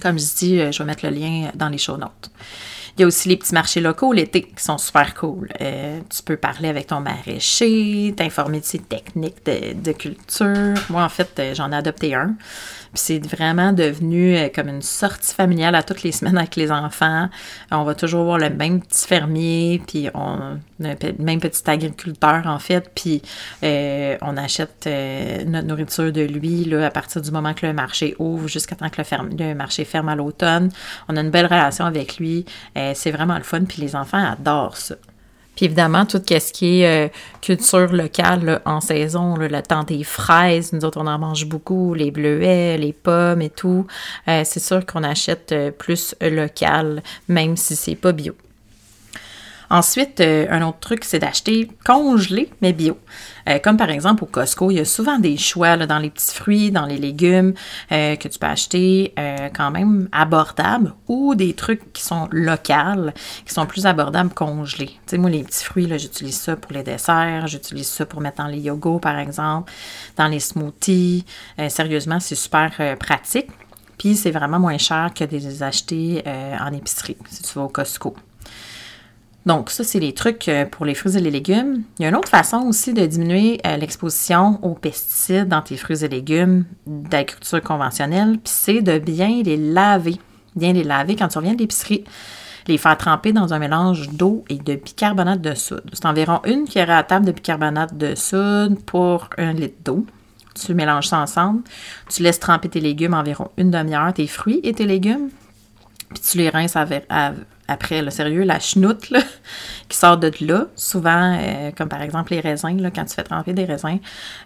Comme 0.00 0.18
je 0.18 0.34
dis, 0.36 0.60
euh, 0.60 0.72
je 0.72 0.78
vais 0.78 0.84
mettre 0.86 1.06
le 1.06 1.12
lien 1.12 1.50
dans 1.54 1.68
les 1.68 1.78
show 1.78 1.96
notes. 1.96 2.30
Il 3.00 3.04
y 3.04 3.04
a 3.04 3.06
aussi 3.06 3.30
les 3.30 3.38
petits 3.38 3.54
marchés 3.54 3.80
locaux 3.80 4.12
l'été 4.12 4.42
qui 4.42 4.62
sont 4.62 4.76
super 4.76 5.14
cool. 5.14 5.48
Euh, 5.62 6.00
tu 6.14 6.22
peux 6.22 6.36
parler 6.36 6.68
avec 6.68 6.88
ton 6.88 7.00
maraîcher, 7.00 8.12
t'informer 8.14 8.60
de 8.60 8.66
ses 8.66 8.78
techniques 8.78 9.42
de, 9.46 9.92
culture. 9.92 10.74
Moi, 10.90 11.02
en 11.02 11.08
fait, 11.08 11.30
euh, 11.38 11.54
j'en 11.54 11.72
ai 11.72 11.76
adopté 11.76 12.14
un. 12.14 12.34
Puis 12.92 13.02
c'est 13.02 13.26
vraiment 13.26 13.72
devenu 13.72 14.36
euh, 14.36 14.48
comme 14.54 14.68
une 14.68 14.82
sortie 14.82 15.34
familiale 15.34 15.76
à 15.76 15.82
toutes 15.82 16.02
les 16.02 16.12
semaines 16.18 16.36
avec 16.36 16.56
les 16.56 16.70
enfants. 16.70 17.30
On 17.70 17.84
va 17.84 17.94
toujours 17.94 18.24
voir 18.24 18.36
le 18.36 18.50
même 18.50 18.82
petit 18.82 19.06
fermier, 19.06 19.80
puis 19.86 20.10
on 20.12 20.58
le 20.78 20.96
même 21.18 21.40
petit 21.40 21.62
agriculteur 21.66 22.46
en 22.46 22.58
fait, 22.58 22.90
puis 22.94 23.20
on 23.62 24.36
achète 24.38 24.88
notre 25.46 25.66
nourriture 25.66 26.10
de 26.10 26.22
lui 26.22 26.64
là, 26.64 26.86
à 26.86 26.90
partir 26.90 27.20
du 27.20 27.30
moment 27.30 27.52
que 27.52 27.66
le 27.66 27.74
marché 27.74 28.16
ouvre 28.18 28.48
jusqu'à 28.48 28.76
temps 28.76 28.88
que 28.88 29.02
le, 29.38 29.54
marché 29.54 29.84
ferme 29.84 30.08
à 30.08 30.16
l'automne. 30.16 30.70
On 31.08 31.18
a 31.18 31.20
une 31.20 31.28
belle 31.28 31.44
relation 31.44 31.84
avec 31.84 32.16
lui. 32.16 32.46
C'est 32.94 33.10
vraiment 33.10 33.36
le 33.36 33.44
fun, 33.44 33.64
puis 33.64 33.82
les 33.82 33.96
enfants 33.96 34.32
adorent 34.32 34.76
ça. 34.76 34.96
Puis 35.56 35.66
évidemment, 35.66 36.06
tout 36.06 36.22
ce 36.26 36.52
qui 36.52 36.80
est 36.80 37.06
euh, 37.06 37.08
culture 37.42 37.92
locale 37.92 38.62
en 38.64 38.80
saison, 38.80 39.36
le 39.36 39.62
temps 39.62 39.84
des 39.84 40.04
fraises, 40.04 40.72
nous 40.72 40.84
autres 40.84 40.98
on 40.98 41.06
en 41.06 41.18
mange 41.18 41.44
beaucoup, 41.46 41.92
les 41.92 42.10
bleuets, 42.10 42.78
les 42.78 42.92
pommes 42.92 43.42
et 43.42 43.50
tout. 43.50 43.86
Euh, 44.28 44.42
c'est 44.44 44.60
sûr 44.60 44.86
qu'on 44.86 45.02
achète 45.02 45.52
euh, 45.52 45.70
plus 45.70 46.14
local, 46.20 47.02
même 47.28 47.56
si 47.56 47.76
c'est 47.76 47.94
pas 47.94 48.12
bio. 48.12 48.34
Ensuite, 49.72 50.18
euh, 50.18 50.48
un 50.50 50.66
autre 50.66 50.80
truc, 50.80 51.04
c'est 51.04 51.20
d'acheter 51.20 51.70
congelé, 51.86 52.50
mais 52.60 52.72
bio. 52.72 52.98
Euh, 53.48 53.60
comme 53.60 53.76
par 53.76 53.90
exemple 53.90 54.24
au 54.24 54.26
Costco, 54.26 54.72
il 54.72 54.78
y 54.78 54.80
a 54.80 54.84
souvent 54.84 55.20
des 55.20 55.36
choix 55.36 55.76
dans 55.76 56.00
les 56.00 56.10
petits 56.10 56.34
fruits, 56.34 56.72
dans 56.72 56.86
les 56.86 56.98
légumes 56.98 57.54
euh, 57.92 58.16
que 58.16 58.26
tu 58.26 58.38
peux 58.40 58.48
acheter 58.48 59.14
quand 59.54 59.70
même 59.70 60.08
abordables 60.12 60.94
ou 61.06 61.34
des 61.34 61.54
trucs 61.54 61.92
qui 61.92 62.02
sont 62.02 62.28
locaux, 62.32 63.10
qui 63.46 63.54
sont 63.54 63.66
plus 63.66 63.86
abordables 63.86 64.30
congelés. 64.30 64.88
Tu 64.88 65.00
sais, 65.06 65.18
moi, 65.18 65.30
les 65.30 65.44
petits 65.44 65.64
fruits, 65.64 65.88
j'utilise 65.98 66.38
ça 66.38 66.56
pour 66.56 66.72
les 66.72 66.82
desserts, 66.82 67.46
j'utilise 67.46 67.86
ça 67.86 68.06
pour 68.06 68.20
mettre 68.20 68.38
dans 68.38 68.48
les 68.48 68.58
yogos, 68.58 68.98
par 68.98 69.18
exemple, 69.18 69.72
dans 70.16 70.26
les 70.26 70.40
smoothies. 70.40 71.24
sérieusement, 71.68 72.18
c'est 72.18 72.34
super 72.34 72.96
pratique. 72.98 73.48
Puis 73.98 74.16
c'est 74.16 74.30
vraiment 74.30 74.58
moins 74.58 74.78
cher 74.78 75.12
que 75.14 75.24
de 75.24 75.36
les 75.36 75.62
acheter 75.62 76.22
en 76.60 76.72
épicerie, 76.72 77.16
si 77.28 77.42
tu 77.42 77.54
vas 77.54 77.64
au 77.64 77.68
Costco. 77.68 78.16
Donc, 79.46 79.70
ça, 79.70 79.84
c'est 79.84 80.00
les 80.00 80.12
trucs 80.12 80.48
euh, 80.48 80.66
pour 80.66 80.84
les 80.84 80.94
fruits 80.94 81.16
et 81.16 81.20
les 81.20 81.30
légumes. 81.30 81.82
Il 81.98 82.02
y 82.02 82.04
a 82.04 82.08
une 82.10 82.16
autre 82.16 82.28
façon 82.28 82.58
aussi 82.58 82.92
de 82.92 83.04
diminuer 83.06 83.58
euh, 83.66 83.76
l'exposition 83.76 84.58
aux 84.62 84.74
pesticides 84.74 85.48
dans 85.48 85.62
tes 85.62 85.76
fruits 85.76 86.04
et 86.04 86.08
légumes 86.08 86.64
d'agriculture 86.86 87.62
conventionnelle, 87.62 88.38
puis 88.38 88.52
c'est 88.54 88.82
de 88.82 88.98
bien 88.98 89.42
les 89.42 89.56
laver. 89.56 90.16
Bien 90.56 90.72
les 90.72 90.84
laver 90.84 91.16
quand 91.16 91.28
tu 91.28 91.38
reviens 91.38 91.54
de 91.54 91.58
l'épicerie. 91.58 92.04
Les 92.66 92.76
faire 92.76 92.98
tremper 92.98 93.32
dans 93.32 93.54
un 93.54 93.58
mélange 93.58 94.10
d'eau 94.10 94.44
et 94.50 94.56
de 94.56 94.74
bicarbonate 94.74 95.40
de 95.40 95.54
soude. 95.54 95.88
C'est 95.94 96.04
environ 96.04 96.40
une 96.44 96.66
cuillère 96.66 96.90
à 96.90 97.02
table 97.02 97.24
de 97.24 97.32
bicarbonate 97.32 97.96
de 97.96 98.14
soude 98.14 98.78
pour 98.84 99.30
un 99.38 99.54
litre 99.54 99.78
d'eau. 99.82 100.04
Tu 100.54 100.74
mélanges 100.74 101.08
ça 101.08 101.18
ensemble. 101.18 101.62
Tu 102.10 102.22
laisses 102.22 102.40
tremper 102.40 102.68
tes 102.68 102.80
légumes 102.80 103.14
environ 103.14 103.50
une 103.56 103.70
demi-heure, 103.70 104.12
tes 104.12 104.26
fruits 104.26 104.60
et 104.62 104.74
tes 104.74 104.84
légumes. 104.84 105.30
Puis 106.10 106.22
tu 106.22 106.38
les 106.38 106.50
rinces 106.50 106.76
avec, 106.76 107.06
après, 107.70 108.02
le 108.02 108.10
sérieux, 108.10 108.42
la 108.42 108.58
chenoute 108.58 109.12
qui 109.88 109.96
sort 109.96 110.18
de 110.18 110.32
là, 110.40 110.66
souvent, 110.74 111.38
euh, 111.40 111.70
comme 111.70 111.88
par 111.88 112.02
exemple 112.02 112.32
les 112.32 112.40
raisins, 112.40 112.90
quand 112.92 113.04
tu 113.04 113.14
fais 113.14 113.22
tremper 113.22 113.52
des 113.52 113.64
raisins, 113.64 114.00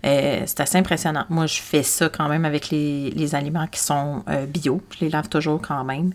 euh, 0.04 0.42
c'est 0.44 0.60
assez 0.60 0.76
impressionnant. 0.76 1.24
Moi, 1.30 1.46
je 1.46 1.60
fais 1.60 1.82
ça 1.82 2.10
quand 2.10 2.28
même 2.28 2.44
avec 2.44 2.68
les, 2.68 3.34
aliments 3.34 3.66
qui 3.66 3.80
sont 3.80 4.22
euh, 4.28 4.44
bio. 4.44 4.82
Je 4.94 5.06
les 5.06 5.10
lave 5.10 5.30
toujours 5.30 5.60
quand 5.62 5.84
même 5.84 6.12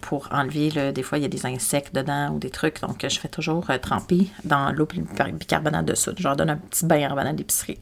pour 0.00 0.28
enlever, 0.32 0.92
des 0.92 1.02
fois, 1.02 1.18
il 1.18 1.22
y 1.22 1.24
a 1.24 1.28
des 1.28 1.46
insectes 1.46 1.94
dedans 1.94 2.30
ou 2.30 2.38
des 2.38 2.50
trucs, 2.50 2.80
donc 2.80 3.06
je 3.08 3.18
fais 3.18 3.28
toujours 3.28 3.66
tremper 3.80 4.28
dans 4.44 4.72
l'eau 4.72 4.86
bicarbonate 4.86 5.86
de 5.86 5.94
soude. 5.94 6.16
Je 6.18 6.24
leur 6.24 6.36
donne 6.36 6.50
un 6.50 6.56
petit 6.56 6.84
bain 6.84 7.08
en 7.08 7.32
d'épicerie. 7.32 7.78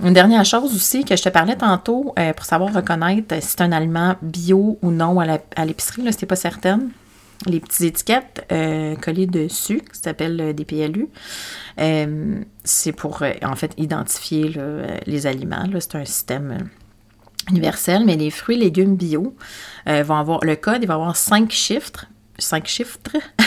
Une 0.00 0.12
dernière 0.12 0.44
chose 0.44 0.74
aussi 0.76 1.04
que 1.04 1.16
je 1.16 1.22
te 1.22 1.28
parlais 1.28 1.56
tantôt 1.56 2.14
euh, 2.18 2.32
pour 2.32 2.44
savoir 2.44 2.72
reconnaître 2.72 3.34
si 3.40 3.48
c'est 3.48 3.62
un 3.62 3.72
aliment 3.72 4.14
bio 4.22 4.78
ou 4.80 4.90
non 4.92 5.18
à 5.18 5.64
l'épicerie, 5.64 6.02
là, 6.02 6.12
c'était 6.12 6.26
pas 6.26 6.36
certaine. 6.36 6.90
Les 7.46 7.58
petites 7.58 7.80
étiquettes 7.82 8.46
euh, 8.52 8.94
collées 8.96 9.26
dessus, 9.26 9.80
qui 9.80 10.00
s'appellent 10.00 10.40
euh, 10.40 10.52
des 10.52 10.64
PLU, 10.64 11.08
c'est 12.64 12.92
pour 12.92 13.22
en 13.42 13.56
fait 13.56 13.72
identifier 13.76 14.54
les 15.06 15.26
aliments. 15.26 15.64
C'est 15.80 15.96
un 15.96 16.04
système 16.04 16.68
universel, 17.50 18.04
mais 18.04 18.16
les 18.16 18.30
fruits 18.30 18.56
et 18.56 18.60
légumes 18.60 18.96
bio 18.96 19.34
vont 19.86 20.16
avoir 20.16 20.44
le 20.44 20.56
code, 20.56 20.82
il 20.82 20.86
va 20.86 20.94
avoir 20.94 21.16
cinq 21.16 21.50
chiffres. 21.50 22.06
Cinq 22.38 22.66
chiffres? 22.66 22.98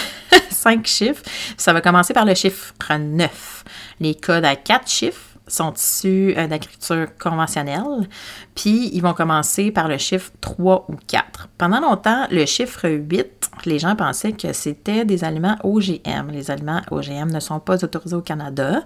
cinq 0.50 0.88
chiffres. 0.88 1.24
Ça 1.58 1.74
va 1.74 1.82
commencer 1.82 2.14
par 2.14 2.26
le 2.26 2.34
chiffre 2.34 2.74
9. 2.98 3.64
Les 4.00 4.16
codes 4.16 4.46
à 4.46 4.56
quatre 4.56 4.90
chiffres 4.90 5.31
sont 5.54 5.74
issus 5.74 6.34
euh, 6.38 6.48
d'agriculture 6.48 7.08
conventionnelle, 7.20 8.08
puis 8.56 8.90
ils 8.94 9.02
vont 9.02 9.14
commencer 9.14 9.72
par 9.72 9.88
le 9.88 9.98
chiffre 9.98 10.32
3 10.42 10.86
ou 10.90 10.96
4. 11.08 11.50
Pendant 11.58 11.80
longtemps, 11.80 12.28
le 12.32 12.46
chiffre 12.46 12.90
8, 12.90 13.52
les 13.66 13.80
gens 13.80 13.96
pensaient 13.96 14.32
que 14.32 14.54
c'était 14.54 15.06
des 15.06 15.24
aliments 15.24 15.58
OGM. 15.64 16.32
Les 16.32 16.52
aliments 16.52 16.82
OGM 16.90 17.32
ne 17.32 17.40
sont 17.40 17.60
pas 17.60 17.84
autorisés 17.84 18.16
au 18.16 18.22
Canada. 18.22 18.84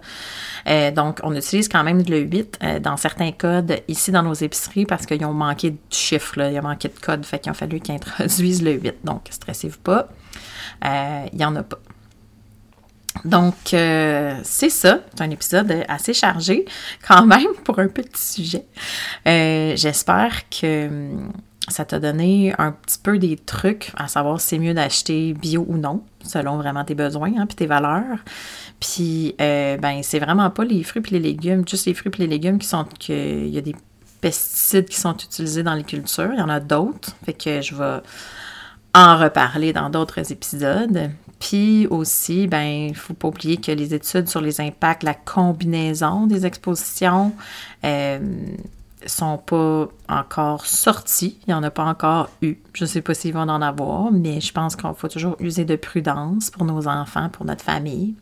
Euh, 0.67 0.91
donc, 0.91 1.19
on 1.23 1.34
utilise 1.36 1.69
quand 1.69 1.84
même 1.84 2.04
le 2.08 2.19
8 2.19 2.60
euh, 2.63 2.80
dans 2.80 2.97
certains 2.97 3.32
codes 3.32 3.82
ici 3.88 4.12
dans 4.12 4.23
nos 4.23 4.34
épiceries 4.34 4.86
parce 4.86 5.06
qu'ils 5.06 5.25
ont 5.25 5.34
manqué 5.34 5.71
de 5.71 5.78
chiffres, 5.89 6.39
il 6.39 6.58
a 6.58 6.62
manqué 6.62 6.89
de 6.89 6.99
code, 6.99 7.25
fait 7.25 7.39
qu'il 7.39 7.51
a 7.51 7.54
fallu 7.54 7.80
qu'ils 7.80 7.95
introduisent 7.95 8.63
le 8.63 8.73
8. 8.73 8.95
Donc, 9.04 9.28
stressez-vous 9.30 9.80
pas, 9.80 10.10
il 10.84 11.38
n'y 11.38 11.45
en 11.45 11.56
a 11.56 11.63
pas. 11.63 11.78
Donc, 13.23 13.73
euh, 13.73 14.38
c'est 14.43 14.69
ça. 14.69 14.99
C'est 15.15 15.23
un 15.23 15.30
épisode 15.30 15.73
assez 15.88 16.13
chargé, 16.13 16.65
quand 17.08 17.25
même, 17.25 17.54
pour 17.63 17.80
un 17.80 17.88
petit 17.88 18.21
sujet. 18.21 18.65
Euh, 19.28 19.73
j'espère 19.75 20.49
que 20.49 20.88
hum, 20.88 21.32
ça 21.67 21.86
t'a 21.86 21.99
donné 21.99 22.54
un 22.60 22.71
petit 22.71 22.99
peu 23.01 23.17
des 23.17 23.38
trucs 23.38 23.91
à 23.95 24.08
savoir 24.08 24.39
si 24.39 24.49
c'est 24.49 24.60
mieux 24.60 24.73
d'acheter 24.73 25.34
bio 25.34 25.65
ou 25.67 25.78
non, 25.78 26.04
selon 26.23 26.58
vraiment 26.58 26.84
tes 26.84 26.93
besoins 26.93 27.34
et 27.34 27.38
hein, 27.38 27.47
tes 27.47 27.65
valeurs. 27.65 28.19
Puis, 28.80 29.36
euh, 29.41 29.78
ben, 29.78 30.01
c'est 30.04 30.19
vraiment 30.19 30.49
pas 30.51 30.63
les 30.63 30.84
fruits 30.84 31.01
et 31.08 31.13
les 31.13 31.19
légumes, 31.19 31.67
juste 31.67 31.88
les 31.88 31.93
fruits 31.93 32.12
et 32.17 32.21
les 32.21 32.28
légumes 32.28 32.60
qui 32.60 32.67
sont. 32.67 32.86
qu'il 32.99 33.47
y 33.47 33.58
a 33.58 33.62
des 33.62 33.75
pesticides 34.21 34.89
qui 34.89 34.99
sont 34.99 35.15
utilisés 35.15 35.63
dans 35.63 35.73
les 35.73 35.84
cultures. 35.84 36.32
Il 36.34 36.39
y 36.39 36.41
en 36.41 36.49
a 36.49 36.60
d'autres. 36.60 37.15
Fait 37.25 37.34
que 37.34 37.62
je 37.62 37.75
vais 37.75 38.01
en 38.93 39.17
reparler 39.17 39.73
dans 39.73 39.89
d'autres 39.89 40.32
épisodes. 40.32 41.12
Puis 41.39 41.88
aussi, 41.88 42.48
ben, 42.48 42.63
il 42.63 42.89
ne 42.91 42.95
faut 42.95 43.13
pas 43.13 43.28
oublier 43.28 43.58
que 43.58 43.71
les 43.71 43.93
études 43.93 44.30
sur 44.30 44.41
les 44.41 44.62
impacts, 44.62 45.04
la 45.04 45.13
combinaison 45.13 46.28
des 46.28 46.45
expositions, 46.45 47.34
euh, 47.84 48.19
sont 49.06 49.38
pas 49.38 49.88
encore 50.10 50.65
sorties. 50.65 51.38
Il 51.45 51.50
n'y 51.50 51.54
en 51.54 51.63
a 51.63 51.69
pas 51.69 51.84
encore 51.84 52.30
eu. 52.41 52.56
Je 52.74 52.86
ne 52.86 52.88
sais 52.88 53.02
pas 53.02 53.13
s'ils 53.13 53.34
vont 53.34 53.41
en 53.41 53.62
avoir, 53.62 54.12
mais 54.12 54.41
je 54.41 54.52
pense 54.52 54.76
qu'il 54.76 54.89
faut 54.95 55.08
toujours 55.08 55.36
user 55.39 55.65
de 55.65 55.76
prudence 55.76 56.50
pour 56.50 56.65
nos 56.65 56.88
enfants, 56.88 57.30
pour 57.30 57.45
notre 57.45 57.63
famille. 57.63 58.15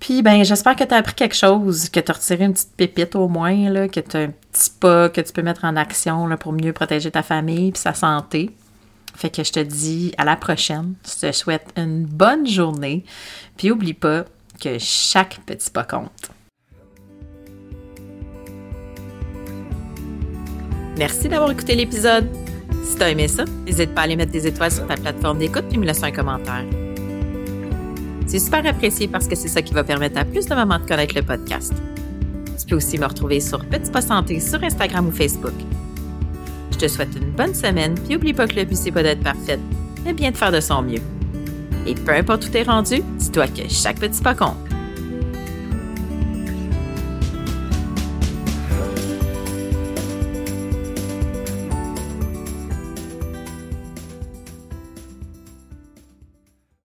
Puis, 0.00 0.22
ben, 0.22 0.44
j'espère 0.44 0.76
que 0.76 0.84
tu 0.84 0.92
as 0.92 0.98
appris 0.98 1.14
quelque 1.14 1.36
chose, 1.36 1.88
que 1.88 2.00
tu 2.00 2.10
as 2.10 2.14
retiré 2.14 2.44
une 2.44 2.52
petite 2.52 2.76
pépite 2.76 3.16
au 3.16 3.28
moins, 3.28 3.70
là, 3.70 3.88
que 3.88 4.00
tu 4.00 4.16
as 4.16 4.20
un 4.20 4.32
petit 4.52 4.70
pas 4.78 5.08
que 5.08 5.20
tu 5.20 5.32
peux 5.32 5.42
mettre 5.42 5.64
en 5.64 5.76
action 5.76 6.28
pour 6.36 6.52
mieux 6.52 6.72
protéger 6.72 7.10
ta 7.10 7.22
famille 7.22 7.68
et 7.68 7.78
sa 7.78 7.94
santé. 7.94 8.50
Fait 9.14 9.30
que 9.30 9.44
je 9.44 9.52
te 9.52 9.60
dis 9.60 10.12
à 10.18 10.24
la 10.24 10.36
prochaine. 10.36 10.94
Je 11.06 11.28
te 11.28 11.32
souhaite 11.32 11.72
une 11.76 12.04
bonne 12.04 12.46
journée. 12.46 13.04
Puis 13.56 13.70
oublie 13.70 13.94
pas 13.94 14.24
que 14.60 14.78
chaque 14.78 15.40
petit 15.46 15.70
pas 15.70 15.84
compte. 15.84 16.30
Merci 20.96 21.28
d'avoir 21.28 21.50
écouté 21.50 21.74
l'épisode. 21.74 22.28
Si 22.84 22.96
t'as 22.96 23.10
aimé 23.10 23.26
ça, 23.28 23.44
n'hésite 23.66 23.94
pas 23.94 24.02
à 24.02 24.04
aller 24.04 24.16
mettre 24.16 24.32
des 24.32 24.46
étoiles 24.46 24.70
sur 24.70 24.86
ta 24.86 24.96
plateforme 24.96 25.38
d'écoute 25.38 25.64
et 25.72 25.76
me 25.76 25.86
laisser 25.86 26.04
un 26.04 26.12
commentaire. 26.12 26.64
C'est 28.26 28.38
super 28.38 28.64
apprécié 28.66 29.08
parce 29.08 29.26
que 29.26 29.34
c'est 29.34 29.48
ça 29.48 29.62
qui 29.62 29.74
va 29.74 29.84
permettre 29.84 30.18
à 30.18 30.24
plus 30.24 30.46
de 30.46 30.54
mamans 30.54 30.78
de 30.78 30.86
connaître 30.86 31.14
le 31.14 31.22
podcast. 31.22 31.72
Tu 32.58 32.66
peux 32.66 32.76
aussi 32.76 32.98
me 32.98 33.06
retrouver 33.06 33.40
sur 33.40 33.64
Petit 33.64 33.90
Pas 33.90 34.02
Santé 34.02 34.40
sur 34.40 34.62
Instagram 34.62 35.08
ou 35.08 35.12
Facebook. 35.12 35.54
Je 36.74 36.78
te 36.80 36.88
souhaite 36.88 37.14
une 37.14 37.30
bonne 37.30 37.54
semaine, 37.54 37.94
puis 37.94 38.16
oublie 38.16 38.32
pas 38.32 38.48
que 38.48 38.56
le 38.56 38.64
but 38.64 38.76
c'est 38.76 38.90
pas 38.90 39.04
d'être 39.04 39.22
parfaite, 39.22 39.60
mais 40.04 40.12
bien 40.12 40.32
de 40.32 40.36
faire 40.36 40.50
de 40.50 40.58
son 40.58 40.82
mieux. 40.82 41.00
Et 41.86 41.94
peu 41.94 42.12
importe 42.12 42.46
où 42.46 42.48
t'es 42.48 42.64
rendu, 42.64 43.00
dis-toi 43.16 43.46
que 43.46 43.62
chaque 43.68 44.00
petit 44.00 44.20
pas 44.20 44.34
compte. 44.34 44.56